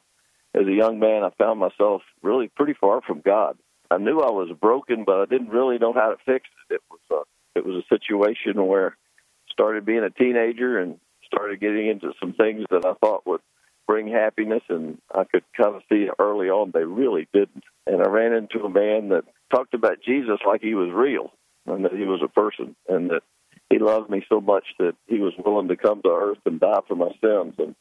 as 0.54 0.66
a 0.66 0.72
young 0.72 1.00
man, 1.00 1.24
I 1.24 1.30
found 1.36 1.58
myself 1.58 2.02
really 2.22 2.48
pretty 2.48 2.74
far 2.74 3.00
from 3.02 3.20
God. 3.20 3.58
I 3.90 3.98
knew 3.98 4.20
I 4.20 4.30
was 4.30 4.50
broken, 4.60 5.04
but 5.04 5.20
I 5.20 5.24
didn't 5.26 5.48
really 5.48 5.78
know 5.78 5.92
how 5.92 6.10
to 6.10 6.16
fix 6.24 6.48
it. 6.70 6.74
It 6.74 6.80
was 6.90 7.00
a, 7.10 7.58
it 7.58 7.66
was 7.66 7.82
a 7.82 7.94
situation 7.94 8.64
where 8.66 8.90
I 8.90 9.52
started 9.52 9.84
being 9.84 10.04
a 10.04 10.10
teenager 10.10 10.78
and 10.78 10.98
started 11.26 11.60
getting 11.60 11.88
into 11.88 12.12
some 12.20 12.34
things 12.34 12.64
that 12.70 12.84
I 12.86 12.94
thought 12.94 13.26
would 13.26 13.40
bring 13.86 14.08
happiness, 14.08 14.62
and 14.68 14.98
I 15.12 15.24
could 15.24 15.44
kind 15.56 15.74
of 15.74 15.82
see 15.90 16.08
early 16.18 16.48
on 16.48 16.70
they 16.72 16.84
really 16.84 17.28
didn't. 17.32 17.64
And 17.86 18.00
I 18.00 18.08
ran 18.08 18.32
into 18.32 18.64
a 18.64 18.70
man 18.70 19.10
that 19.10 19.24
talked 19.54 19.74
about 19.74 20.02
Jesus 20.04 20.38
like 20.46 20.62
he 20.62 20.74
was 20.74 20.90
real 20.92 21.32
and 21.66 21.84
that 21.84 21.92
he 21.92 22.04
was 22.04 22.20
a 22.22 22.28
person 22.28 22.76
and 22.88 23.10
that 23.10 23.22
he 23.70 23.78
loved 23.78 24.10
me 24.10 24.24
so 24.28 24.40
much 24.40 24.64
that 24.78 24.94
he 25.06 25.18
was 25.18 25.32
willing 25.44 25.68
to 25.68 25.76
come 25.76 26.02
to 26.02 26.10
earth 26.10 26.38
and 26.44 26.60
die 26.60 26.80
for 26.86 26.94
my 26.94 27.10
sins 27.22 27.54
and 27.58 27.74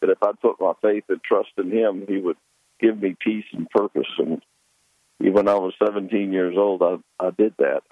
that 0.00 0.10
if 0.10 0.22
I'd 0.22 0.40
put 0.40 0.60
my 0.60 0.72
faith 0.82 1.04
and 1.08 1.22
trust 1.22 1.50
in 1.56 1.70
him, 1.70 2.04
he 2.08 2.18
would 2.18 2.36
give 2.80 3.00
me 3.00 3.16
peace 3.18 3.44
and 3.52 3.68
purpose. 3.70 4.08
And 4.18 4.42
even 5.20 5.34
when 5.34 5.48
I 5.48 5.54
was 5.54 5.74
17 5.84 6.32
years 6.32 6.54
old, 6.56 6.82
I, 6.82 6.96
I 7.24 7.30
did 7.30 7.54
that. 7.58 7.82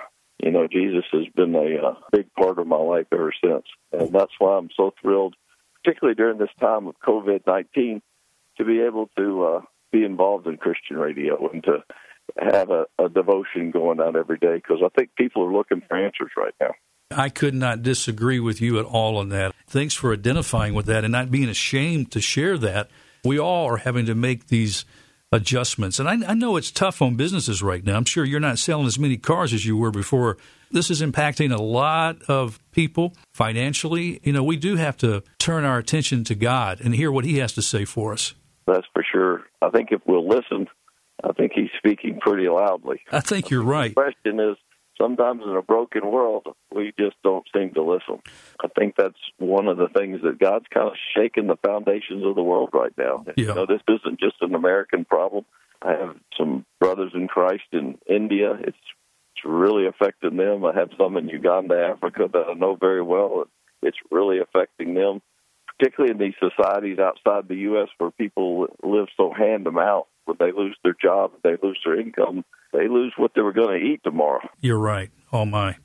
You 0.43 0.51
know, 0.51 0.69
Jesus 0.69 1.05
has 1.13 1.27
been 1.35 1.55
a, 1.55 1.89
a 1.89 1.97
big 2.13 2.33
part 2.35 2.59
of 2.59 2.67
my 2.67 2.77
life 2.77 3.07
ever 3.13 3.33
since. 3.43 3.65
And 3.93 4.13
that's 4.13 4.33
why 4.39 4.57
I'm 4.57 4.69
so 4.77 4.93
thrilled, 5.01 5.35
particularly 5.83 6.15
during 6.15 6.39
this 6.39 6.51
time 6.61 6.87
of 6.87 6.95
COVID 7.01 7.47
19, 7.47 8.03
to 8.59 8.65
be 8.65 8.81
able 8.81 9.11
to 9.17 9.45
uh, 9.45 9.61
be 9.93 10.05
involved 10.05 10.47
in 10.47 10.57
Christian 10.57 10.99
radio 10.99 11.51
and 11.51 11.65
to 11.65 11.85
have 12.39 12.71
a, 12.71 12.87
a 12.99 13.09
devotion 13.09 13.71
going 13.71 14.01
on 14.01 14.17
every 14.17 14.39
day 14.39 14.57
because 14.57 14.83
I 14.85 14.89
think 14.97 15.15
people 15.17 15.45
are 15.45 15.53
looking 15.53 15.83
for 15.89 15.97
answers 15.97 16.31
right 16.37 16.55
now. 16.61 16.73
I 17.11 17.29
could 17.29 17.55
not 17.55 17.83
disagree 17.83 18.41
with 18.41 18.61
you 18.61 18.79
at 18.79 18.85
all 18.85 19.17
on 19.17 19.29
that. 19.29 19.55
Thanks 19.69 19.95
for 19.95 20.13
identifying 20.13 20.75
with 20.75 20.87
that 20.87 21.05
and 21.05 21.13
not 21.13 21.31
being 21.31 21.49
ashamed 21.49 22.11
to 22.13 22.21
share 22.21 22.59
that. 22.59 22.91
We 23.25 23.39
all 23.39 23.67
are 23.67 23.77
having 23.77 24.07
to 24.07 24.15
make 24.15 24.49
these 24.49 24.85
adjustments. 25.33 25.99
And 25.99 26.09
I, 26.09 26.31
I, 26.31 26.35
know 26.35 26.57
it's 26.57 26.71
tough 26.71 27.03
on 27.03 27.17
businesses 27.17 27.63
right 27.63 27.85
now. 27.85 27.97
I'm 27.97 28.05
sure 28.05 28.25
you're 28.25 28.41
not 28.41 28.59
selling 28.59 28.87
as 28.87 28.99
many 28.99 29.17
cars 29.17 29.53
as 29.53 29.67
you 29.67 29.77
were 29.77 29.91
before. 29.91 30.37
This 30.71 30.91
is 30.91 31.03
impacting 31.03 31.57
a 31.57 31.63
lot 31.63 32.23
of 32.29 32.61
people 32.73 33.15
financially. 33.35 34.21
You 34.23 34.33
know, 34.33 34.45
we 34.45 34.57
do 34.57 34.77
have 34.77 34.97
to 34.99 35.23
turn 35.39 35.65
our 35.65 35.79
attention 35.79 36.25
to 36.25 36.35
God 36.35 36.81
and 36.81 36.95
hear 36.95 37.11
what 37.11 37.25
He 37.25 37.39
has 37.39 37.53
to 37.53 37.63
say 37.63 37.85
for 37.85 38.13
us. 38.13 38.35
That's 38.67 38.87
for 38.93 39.05
sure. 39.13 39.45
I 39.63 39.71
think 39.71 39.89
if 39.91 40.01
we'll 40.07 40.29
listen, 40.29 40.69
I 41.23 41.33
think 41.33 41.53
He's 41.55 41.71
speaking 41.79 42.19
pretty 42.21 42.49
loudly. 42.49 43.01
I 43.11 43.21
think 43.21 43.51
you're 43.51 43.63
right. 43.63 43.95
The 43.95 43.95
question 43.95 44.41
is, 44.41 44.57
sometimes 45.01 45.43
in 45.45 45.57
a 45.57 45.63
broken 45.63 46.11
world, 46.11 46.47
we 46.75 46.93
just 46.99 47.17
don't 47.23 47.47
seem 47.55 47.73
to 47.75 47.83
listen. 47.83 48.21
I 48.63 48.69
think 48.79 48.95
that's 48.97 49.19
one 49.39 49.69
of 49.69 49.77
the 49.77 49.89
things 49.89 50.23
that 50.23 50.39
God's 50.39 50.67
kind 50.73 50.89
of 50.89 50.95
shaking 51.17 51.47
the 51.47 51.57
foundations 51.65 52.25
of 52.25 52.35
the 52.35 52.43
world 52.43 52.71
right 52.73 52.93
now. 52.97 53.25
Yeah. 53.27 53.33
You 53.37 53.55
know, 53.55 53.67
this 53.67 53.83
isn't 53.89 54.21
just 54.21 54.37
an 54.41 54.55
American 54.55 55.05
problem. 55.05 55.45
I 55.83 55.93
have 55.93 56.17
some 56.39 56.65
brothers 56.81 57.13
in 57.15 57.29
Christ 57.29 57.65
in 57.73 57.99
India. 58.09 58.57
It's 58.61 58.77
it's 59.37 59.45
really 59.45 59.87
affecting 59.87 60.37
them. 60.37 60.65
I 60.65 60.75
have 60.75 60.91
some 60.99 61.17
in 61.17 61.29
Uganda, 61.29 61.75
Africa 61.95 62.29
that 62.33 62.47
I 62.49 62.55
know 62.55 62.77
very 62.77 63.03
well. 63.03 63.45
It's 63.83 63.99
really 64.11 64.39
affecting 64.39 64.95
them, 64.95 65.21
particularly 65.79 66.13
in 66.13 66.19
these 66.19 66.35
societies 66.41 66.99
outside 66.99 67.49
the 67.49 67.57
U.S. 67.57 67.89
where 67.99 68.11
people 68.11 68.67
live 68.83 69.09
so 69.17 69.33
hand 69.33 69.67
to 69.67 69.71
mouth. 69.71 70.07
When 70.27 70.37
they 70.39 70.53
lose 70.53 70.77
their 70.85 70.95
job, 71.01 71.33
they 71.43 71.57
lose 71.63 71.81
their 71.85 71.99
income 71.99 72.45
they 72.77 72.89
lose 72.89 73.13
what 73.17 73.33
they 73.35 73.41
were 73.41 73.53
going 73.53 73.81
to 73.81 73.87
eat 73.87 74.01
tomorrow. 74.05 74.47
You're 74.61 74.79
right. 74.79 75.11
Oh, 75.33 75.45
my. 75.45 75.77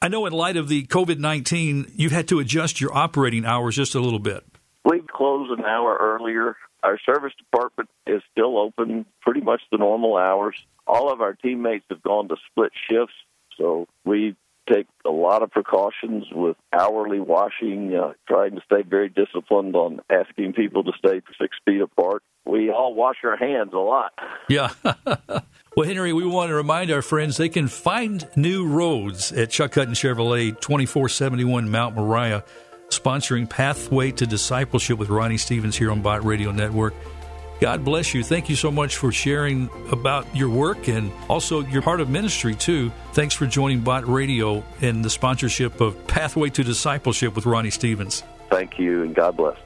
I 0.00 0.08
know 0.08 0.26
in 0.26 0.32
light 0.32 0.56
of 0.56 0.68
the 0.68 0.86
COVID 0.86 1.18
19, 1.18 1.92
you've 1.94 2.12
had 2.12 2.28
to 2.28 2.38
adjust 2.38 2.80
your 2.80 2.96
operating 2.96 3.44
hours 3.44 3.76
just 3.76 3.94
a 3.94 4.00
little 4.00 4.18
bit. 4.18 4.44
We 4.84 5.02
close 5.10 5.50
an 5.56 5.64
hour 5.64 5.96
earlier. 6.00 6.56
Our 6.82 6.98
service 7.04 7.32
department 7.36 7.90
is 8.06 8.22
still 8.30 8.56
open 8.56 9.04
pretty 9.20 9.40
much 9.40 9.60
the 9.72 9.78
normal 9.78 10.16
hours. 10.16 10.54
All 10.86 11.12
of 11.12 11.20
our 11.20 11.34
teammates 11.34 11.84
have 11.90 12.02
gone 12.02 12.28
to 12.28 12.36
split 12.50 12.72
shifts, 12.88 13.14
so 13.58 13.86
we 14.04 14.36
take 14.72 14.86
a 15.06 15.10
lot 15.10 15.42
of 15.42 15.50
precautions 15.50 16.24
with 16.32 16.56
hourly 16.72 17.20
washing, 17.20 17.94
uh, 17.94 18.12
trying 18.26 18.54
to 18.56 18.60
stay 18.64 18.82
very 18.82 19.08
disciplined 19.08 19.74
on 19.74 20.00
asking 20.10 20.52
people 20.52 20.84
to 20.84 20.92
stay 20.98 21.20
six 21.40 21.56
feet 21.64 21.80
apart. 21.80 22.22
We 22.46 22.70
all 22.70 22.94
wash 22.94 23.16
our 23.24 23.36
hands 23.36 23.72
a 23.74 23.78
lot. 23.78 24.12
Yeah. 24.48 24.70
Well, 25.78 25.86
Henry, 25.86 26.12
we 26.12 26.26
want 26.26 26.48
to 26.48 26.56
remind 26.56 26.90
our 26.90 27.02
friends 27.02 27.36
they 27.36 27.48
can 27.48 27.68
find 27.68 28.28
new 28.34 28.66
roads 28.66 29.30
at 29.30 29.50
Chuck 29.50 29.76
Hutton 29.76 29.94
Chevrolet, 29.94 30.60
2471 30.60 31.70
Mount 31.70 31.94
Moriah, 31.94 32.42
sponsoring 32.88 33.48
Pathway 33.48 34.10
to 34.10 34.26
Discipleship 34.26 34.98
with 34.98 35.08
Ronnie 35.08 35.36
Stevens 35.36 35.76
here 35.76 35.92
on 35.92 36.02
Bott 36.02 36.24
Radio 36.24 36.50
Network. 36.50 36.94
God 37.60 37.84
bless 37.84 38.14
you. 38.14 38.22
Thank 38.22 38.48
you 38.48 38.54
so 38.54 38.70
much 38.70 38.96
for 38.96 39.10
sharing 39.10 39.68
about 39.90 40.26
your 40.34 40.48
work 40.48 40.88
and 40.88 41.10
also 41.28 41.60
your 41.62 41.82
part 41.82 42.00
of 42.00 42.08
ministry, 42.08 42.54
too. 42.54 42.92
Thanks 43.14 43.34
for 43.34 43.46
joining 43.46 43.80
Bott 43.80 44.06
Radio 44.06 44.62
in 44.80 45.02
the 45.02 45.10
sponsorship 45.10 45.80
of 45.80 46.06
Pathway 46.06 46.50
to 46.50 46.62
Discipleship 46.62 47.34
with 47.34 47.46
Ronnie 47.46 47.70
Stevens. 47.70 48.22
Thank 48.48 48.78
you, 48.78 49.02
and 49.02 49.14
God 49.14 49.36
bless. 49.36 49.56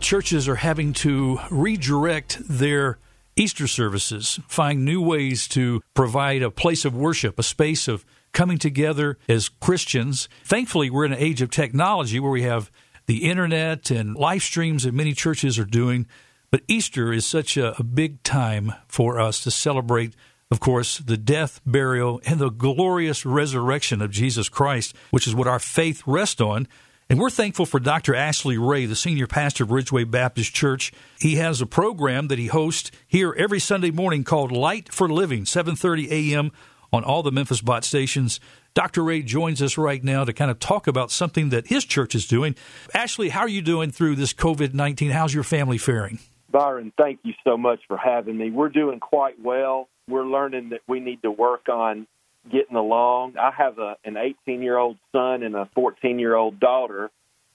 Churches 0.00 0.46
are 0.46 0.56
having 0.56 0.92
to 0.94 1.40
redirect 1.50 2.38
their 2.48 2.98
Easter 3.34 3.66
services, 3.66 4.40
find 4.46 4.84
new 4.84 5.00
ways 5.00 5.48
to 5.48 5.80
provide 5.94 6.42
a 6.42 6.50
place 6.50 6.84
of 6.84 6.94
worship, 6.94 7.38
a 7.38 7.42
space 7.42 7.88
of 7.88 8.04
coming 8.32 8.58
together 8.58 9.16
as 9.28 9.48
Christians. 9.48 10.28
Thankfully, 10.44 10.90
we're 10.90 11.04
in 11.04 11.12
an 11.12 11.18
age 11.18 11.40
of 11.40 11.50
technology 11.50 12.20
where 12.20 12.30
we 12.30 12.42
have 12.42 12.70
the 13.08 13.28
internet 13.28 13.90
and 13.90 14.14
live 14.14 14.42
streams 14.42 14.84
that 14.84 14.94
many 14.94 15.12
churches 15.12 15.58
are 15.58 15.64
doing. 15.64 16.06
But 16.52 16.62
Easter 16.68 17.12
is 17.12 17.26
such 17.26 17.56
a, 17.56 17.78
a 17.80 17.82
big 17.82 18.22
time 18.22 18.72
for 18.86 19.18
us 19.18 19.42
to 19.42 19.50
celebrate 19.50 20.14
of 20.50 20.60
course, 20.60 20.98
the 20.98 21.18
death, 21.18 21.60
burial, 21.66 22.22
and 22.24 22.38
the 22.38 22.48
glorious 22.48 23.26
resurrection 23.26 24.00
of 24.00 24.10
Jesus 24.10 24.48
Christ, 24.48 24.96
which 25.10 25.26
is 25.26 25.34
what 25.34 25.46
our 25.46 25.58
faith 25.58 26.02
rests 26.06 26.40
on. 26.40 26.66
And 27.10 27.18
we're 27.18 27.30
thankful 27.30 27.66
for 27.66 27.80
Dr. 27.80 28.14
Ashley 28.14 28.56
Ray, 28.56 28.86
the 28.86 28.96
senior 28.96 29.26
pastor 29.26 29.64
of 29.64 29.70
Ridgeway 29.70 30.04
Baptist 30.04 30.54
Church. 30.54 30.92
He 31.18 31.36
has 31.36 31.60
a 31.60 31.66
program 31.66 32.28
that 32.28 32.38
he 32.38 32.46
hosts 32.46 32.90
here 33.06 33.34
every 33.36 33.60
Sunday 33.60 33.90
morning 33.90 34.24
called 34.24 34.52
Light 34.52 34.92
for 34.92 35.08
Living, 35.08 35.44
7:30 35.44 36.10
a.m. 36.10 36.50
on 36.92 37.04
all 37.04 37.22
the 37.22 37.32
Memphis 37.32 37.60
Bott 37.60 37.84
stations. 37.84 38.40
Dr. 38.74 39.02
Ray 39.02 39.22
joins 39.22 39.60
us 39.60 39.76
right 39.76 40.02
now 40.02 40.24
to 40.24 40.32
kind 40.32 40.50
of 40.50 40.58
talk 40.58 40.86
about 40.86 41.10
something 41.10 41.48
that 41.48 41.66
his 41.66 41.84
church 41.84 42.14
is 42.14 42.26
doing. 42.26 42.54
Ashley, 42.94 43.28
how 43.30 43.40
are 43.40 43.48
you 43.48 43.62
doing 43.62 43.90
through 43.90 44.16
this 44.16 44.32
COVID-19? 44.32 45.10
How's 45.10 45.34
your 45.34 45.42
family 45.42 45.78
faring? 45.78 46.18
Byron, 46.50 46.92
thank 46.96 47.20
you 47.24 47.34
so 47.44 47.56
much 47.56 47.80
for 47.88 47.96
having 47.96 48.38
me. 48.38 48.50
We're 48.50 48.68
doing 48.68 49.00
quite 49.00 49.40
well. 49.42 49.88
We're 50.08 50.26
learning 50.26 50.70
that 50.70 50.80
we 50.86 51.00
need 51.00 51.22
to 51.22 51.30
work 51.30 51.68
on 51.68 52.06
getting 52.50 52.76
along. 52.76 53.36
I 53.36 53.50
have 53.50 53.78
a, 53.78 53.96
an 54.04 54.16
18 54.16 54.62
year 54.62 54.78
old 54.78 54.96
son 55.12 55.42
and 55.42 55.54
a 55.54 55.68
14 55.74 56.18
year 56.18 56.34
old 56.34 56.58
daughter. 56.58 57.10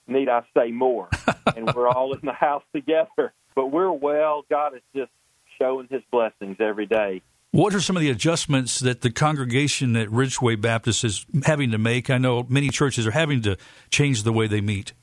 Need 0.08 0.30
I 0.30 0.44
say 0.56 0.72
more? 0.72 1.10
and 1.56 1.74
we're 1.74 1.88
all 1.88 2.14
in 2.14 2.20
the 2.24 2.34
house 2.34 2.64
together. 2.74 3.34
But 3.56 3.68
we're 3.68 3.92
well. 3.92 4.46
God 4.50 4.76
is 4.76 4.82
just 4.96 5.12
showing 5.60 5.88
His 5.90 6.02
blessings 6.12 6.58
every 6.60 6.86
day. 6.86 7.22
What 7.54 7.76
are 7.76 7.82
some 7.82 7.96
of 7.96 8.02
the 8.02 8.10
adjustments 8.10 8.80
that 8.80 9.02
the 9.02 9.12
congregation 9.12 9.96
at 9.96 10.10
Ridgeway 10.10 10.56
Baptist 10.56 11.04
is 11.04 11.24
having 11.46 11.70
to 11.70 11.78
make? 11.78 12.10
I 12.10 12.18
know 12.18 12.48
many 12.50 12.70
churches 12.70 13.06
are 13.06 13.12
having 13.12 13.44
to 13.44 13.58
change 13.92 14.24
the 14.24 14.34
way 14.34 14.48
they 14.48 14.60
meet. 14.60 14.94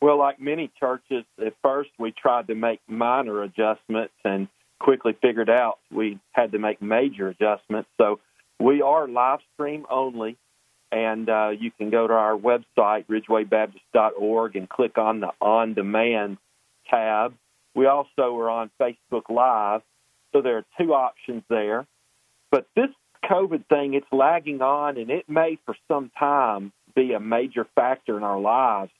Well, 0.00 0.18
like 0.18 0.40
many 0.40 0.72
churches, 0.80 1.26
at 1.38 1.52
first 1.62 1.90
we 1.98 2.10
tried 2.10 2.46
to 2.46 2.54
make 2.54 2.80
minor 2.88 3.42
adjustments 3.42 4.14
and 4.24 4.48
quickly 4.80 5.14
figured 5.20 5.50
out 5.50 5.78
we 5.94 6.18
had 6.30 6.52
to 6.52 6.58
make 6.58 6.80
major 6.80 7.28
adjustments. 7.28 7.90
So 8.00 8.18
we 8.58 8.80
are 8.80 9.06
live 9.06 9.40
stream 9.52 9.84
only, 9.90 10.38
and 10.90 11.28
uh, 11.28 11.50
you 11.50 11.70
can 11.70 11.90
go 11.90 12.06
to 12.06 12.14
our 12.14 12.34
website, 12.34 13.04
ridgewaybaptist.org, 13.08 14.56
and 14.56 14.70
click 14.70 14.96
on 14.96 15.20
the 15.20 15.32
On 15.42 15.74
Demand 15.74 16.38
tab. 16.88 17.34
We 17.74 17.84
also 17.84 18.38
are 18.38 18.48
on 18.48 18.70
Facebook 18.80 19.28
Live, 19.28 19.82
so 20.32 20.42
there 20.42 20.58
are 20.58 20.64
two 20.80 20.94
options 20.94 21.42
there. 21.48 21.86
But 22.50 22.66
this 22.74 22.88
COVID 23.24 23.66
thing, 23.68 23.94
it's 23.94 24.06
lagging 24.12 24.62
on, 24.62 24.96
and 24.96 25.10
it 25.10 25.28
may 25.28 25.58
for 25.64 25.76
some 25.88 26.10
time 26.18 26.72
be 26.94 27.12
a 27.12 27.20
major 27.20 27.66
factor 27.74 28.16
in 28.16 28.22
our 28.22 28.40
lives. 28.40 28.90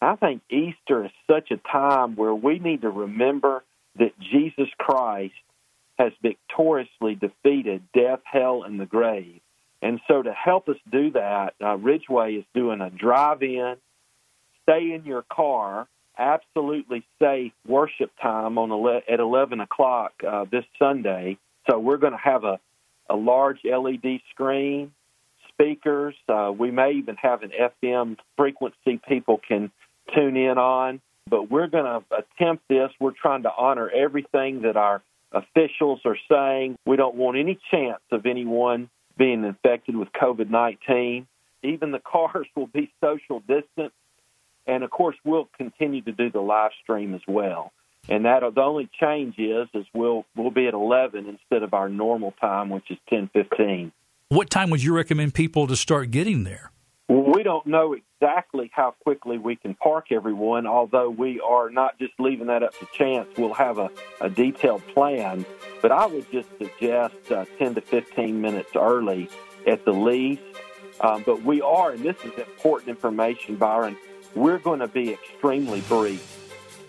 I 0.00 0.16
think 0.16 0.42
Easter 0.50 1.06
is 1.06 1.10
such 1.30 1.50
a 1.50 1.56
time 1.56 2.14
where 2.16 2.34
we 2.34 2.58
need 2.58 2.82
to 2.82 2.90
remember 2.90 3.64
that 3.98 4.18
Jesus 4.18 4.68
Christ 4.78 5.34
has 5.98 6.12
victoriously 6.20 7.14
defeated 7.14 7.82
death, 7.94 8.20
hell, 8.24 8.64
and 8.64 8.78
the 8.78 8.86
grave. 8.86 9.40
And 9.80 10.00
so, 10.08 10.22
to 10.22 10.32
help 10.32 10.68
us 10.68 10.76
do 10.90 11.12
that, 11.12 11.54
uh, 11.62 11.76
Ridgeway 11.76 12.34
is 12.34 12.44
doing 12.54 12.80
a 12.80 12.90
drive 12.90 13.42
in, 13.42 13.76
stay 14.62 14.92
in 14.92 15.04
your 15.04 15.22
car, 15.22 15.86
absolutely 16.18 17.04
safe 17.20 17.52
worship 17.66 18.10
time 18.20 18.58
on 18.58 18.70
ele- 18.70 19.02
at 19.08 19.20
11 19.20 19.60
o'clock 19.60 20.12
uh, 20.26 20.44
this 20.50 20.64
Sunday. 20.78 21.38
So 21.68 21.78
we're 21.78 21.96
going 21.96 22.12
to 22.12 22.18
have 22.18 22.44
a, 22.44 22.58
a 23.08 23.16
large 23.16 23.58
LED 23.64 24.20
screen, 24.30 24.92
speakers. 25.48 26.14
Uh, 26.28 26.52
we 26.56 26.70
may 26.70 26.92
even 26.92 27.16
have 27.16 27.42
an 27.42 27.50
FM 27.50 28.16
frequency 28.36 29.00
people 29.08 29.40
can 29.46 29.70
tune 30.14 30.36
in 30.36 30.58
on. 30.58 31.00
But 31.28 31.50
we're 31.50 31.68
going 31.68 31.84
to 31.84 32.04
attempt 32.14 32.68
this. 32.68 32.90
We're 33.00 33.12
trying 33.12 33.44
to 33.44 33.50
honor 33.56 33.88
everything 33.88 34.62
that 34.62 34.76
our 34.76 35.02
officials 35.32 36.00
are 36.04 36.18
saying. 36.30 36.76
We 36.86 36.96
don't 36.96 37.14
want 37.14 37.38
any 37.38 37.58
chance 37.70 38.02
of 38.12 38.26
anyone 38.26 38.90
being 39.16 39.44
infected 39.44 39.96
with 39.96 40.08
COVID 40.12 40.50
19. 40.50 41.26
Even 41.62 41.92
the 41.92 41.98
cars 42.04 42.46
will 42.54 42.66
be 42.66 42.92
social 43.02 43.40
distance. 43.40 43.92
And 44.66 44.82
of 44.82 44.90
course, 44.90 45.16
we'll 45.24 45.48
continue 45.56 46.02
to 46.02 46.12
do 46.12 46.30
the 46.30 46.40
live 46.40 46.70
stream 46.82 47.14
as 47.14 47.20
well. 47.26 47.72
And 48.08 48.24
that 48.26 48.42
the 48.54 48.60
only 48.60 48.88
change 49.00 49.38
is 49.38 49.68
is 49.72 49.86
we'll 49.94 50.26
we'll 50.36 50.50
be 50.50 50.66
at 50.66 50.74
11 50.74 51.26
instead 51.26 51.62
of 51.62 51.72
our 51.72 51.88
normal 51.88 52.32
time, 52.40 52.68
which 52.68 52.90
is 52.90 52.98
10:15. 53.10 53.92
What 54.28 54.50
time 54.50 54.70
would 54.70 54.82
you 54.82 54.94
recommend 54.94 55.34
people 55.34 55.66
to 55.66 55.76
start 55.76 56.10
getting 56.10 56.44
there? 56.44 56.70
We 57.08 57.42
don't 57.42 57.66
know 57.66 57.94
exactly 57.94 58.70
how 58.74 58.94
quickly 59.02 59.36
we 59.36 59.56
can 59.56 59.74
park 59.74 60.06
everyone, 60.10 60.66
although 60.66 61.10
we 61.10 61.38
are 61.40 61.68
not 61.68 61.98
just 61.98 62.14
leaving 62.18 62.46
that 62.46 62.62
up 62.62 62.78
to 62.78 62.86
chance. 62.94 63.28
We'll 63.36 63.52
have 63.54 63.78
a, 63.78 63.90
a 64.22 64.30
detailed 64.30 64.86
plan, 64.88 65.44
but 65.82 65.92
I 65.92 66.06
would 66.06 66.30
just 66.32 66.48
suggest 66.56 67.14
uh, 67.30 67.44
10 67.58 67.74
to 67.74 67.80
15 67.82 68.40
minutes 68.40 68.70
early 68.74 69.28
at 69.66 69.84
the 69.84 69.92
least. 69.92 70.42
Um, 71.00 71.22
but 71.26 71.42
we 71.42 71.60
are, 71.60 71.90
and 71.90 72.02
this 72.02 72.16
is 72.24 72.32
important 72.38 72.88
information, 72.88 73.56
Byron, 73.56 73.96
we're 74.34 74.58
going 74.58 74.80
to 74.80 74.88
be 74.88 75.12
extremely 75.12 75.80
brief. 75.82 76.30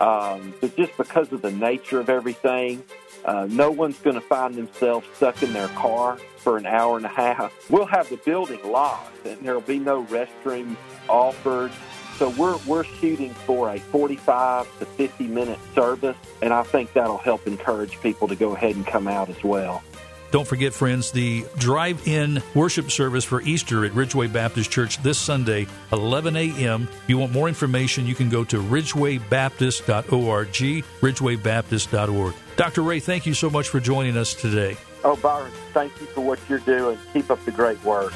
Um, 0.02 0.54
but 0.60 0.76
just 0.76 0.96
because 0.98 1.32
of 1.32 1.42
the 1.42 1.52
nature 1.52 2.00
of 2.00 2.10
everything, 2.10 2.84
uh, 3.24 3.48
no 3.50 3.72
one's 3.72 3.98
going 4.00 4.16
to 4.16 4.22
find 4.22 4.56
themselves 4.56 5.08
stuck 5.16 5.42
in 5.42 5.54
their 5.54 5.70
car 5.70 6.18
for 6.38 6.58
an 6.58 6.66
hour 6.66 6.98
and 6.98 7.06
a 7.06 7.10
half. 7.10 7.54
We'll 7.70 7.86
have 7.86 8.10
the 8.10 8.18
building 8.18 8.60
locked, 8.64 9.26
and 9.26 9.40
there'll 9.42 9.62
be 9.62 9.80
no 9.80 10.04
restroom 10.06 10.76
offered. 11.10 11.72
So 12.18 12.30
we're 12.30 12.58
we're 12.66 12.84
shooting 12.84 13.34
for 13.34 13.70
a 13.70 13.80
45 13.80 14.80
to 14.80 14.86
50 14.86 15.28
minute 15.28 15.60
service, 15.74 16.16
and 16.42 16.54
I 16.54 16.64
think 16.64 16.94
that'll 16.94 17.18
help 17.18 17.48
encourage 17.48 18.00
people 18.02 18.28
to 18.28 18.36
go 18.36 18.56
ahead 18.56 18.76
and 18.76 18.86
come 18.86 19.08
out 19.08 19.30
as 19.30 19.44
well. 19.44 19.84
Don't 20.32 20.48
forget, 20.48 20.74
friends, 20.74 21.12
the 21.12 21.46
drive 21.58 22.08
in 22.08 22.42
worship 22.54 22.92
service 22.92 23.24
for 23.24 23.42
Easter 23.42 23.86
at 23.86 23.94
Ridgeway 23.94 24.28
Baptist 24.28 24.72
Church 24.72 25.02
this 25.02 25.18
Sunday, 25.18 25.68
11 25.92 26.36
a.m. 26.36 26.90
If 26.92 27.10
you 27.10 27.18
want 27.18 27.32
more 27.32 27.48
information, 27.48 28.06
you 28.06 28.16
can 28.16 28.30
go 28.30 28.44
to 28.46 28.62
ridgewaybaptist.org, 28.62 30.48
ridgewaybaptist.org. 30.48 32.34
Dr. 32.56 32.82
Ray, 32.82 33.00
thank 33.00 33.26
you 33.26 33.34
so 33.34 33.50
much 33.50 33.70
for 33.70 33.80
joining 33.80 34.18
us 34.18 34.34
today. 34.34 34.78
Oh, 35.04 35.16
Byron, 35.16 35.52
thank 35.74 36.00
you 36.00 36.08
for 36.08 36.22
what 36.22 36.40
you're 36.50 36.60
doing. 36.60 36.98
Keep 37.14 37.30
up 37.32 37.44
the 37.46 37.52
great 37.52 37.84
work 37.84 38.12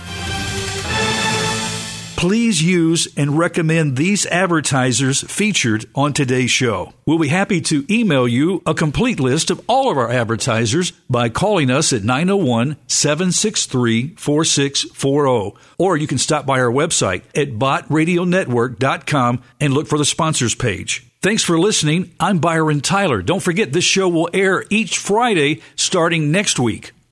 please 2.19 2.62
use 2.62 3.08
and 3.15 3.38
recommend 3.38 3.95
these 3.95 4.25
advertisers 4.25 5.21
featured 5.32 5.86
on 5.95 6.12
today's 6.12 6.51
show. 6.51 6.91
We'll 7.05 7.17
be 7.17 7.29
happy 7.29 7.62
to 7.62 7.86
email 7.89 8.27
you 8.27 8.62
a 8.65 8.73
complete 8.73 9.21
list 9.21 9.49
of 9.49 9.63
all 9.69 9.89
of 9.89 9.97
our 9.97 10.12
advertisers 10.12 10.91
by 11.10 11.29
calling 11.29 11.71
us 11.71 11.93
at 11.93 12.03
901 12.03 12.75
763 12.88 14.15
4640. 14.15 15.58
Or 15.77 15.95
you 15.95 16.08
can 16.08 16.17
stop 16.17 16.45
by 16.45 16.60
our 16.60 16.69
website 16.69 17.21
at 17.34 17.53
bottradionetwork.com 17.53 19.41
and 19.62 19.73
look 19.73 19.88
for 19.88 19.97
the 19.97 20.03
sponsors 20.03 20.55
page. 20.55 21.08
Thanks 21.21 21.45
for 21.45 21.58
listening. 21.58 22.13
I'm 22.19 22.39
Byron 22.39 22.82
Tyler. 22.82 23.21
Don't 23.21 23.41
forget 23.41 23.71
this 23.71 23.86
show 23.86 24.10
will 24.10 24.29
air 24.34 24.65
each 24.69 24.97
Friday 24.97 25.62
starting 25.77 26.34
next 26.34 26.60
week. 26.60 26.91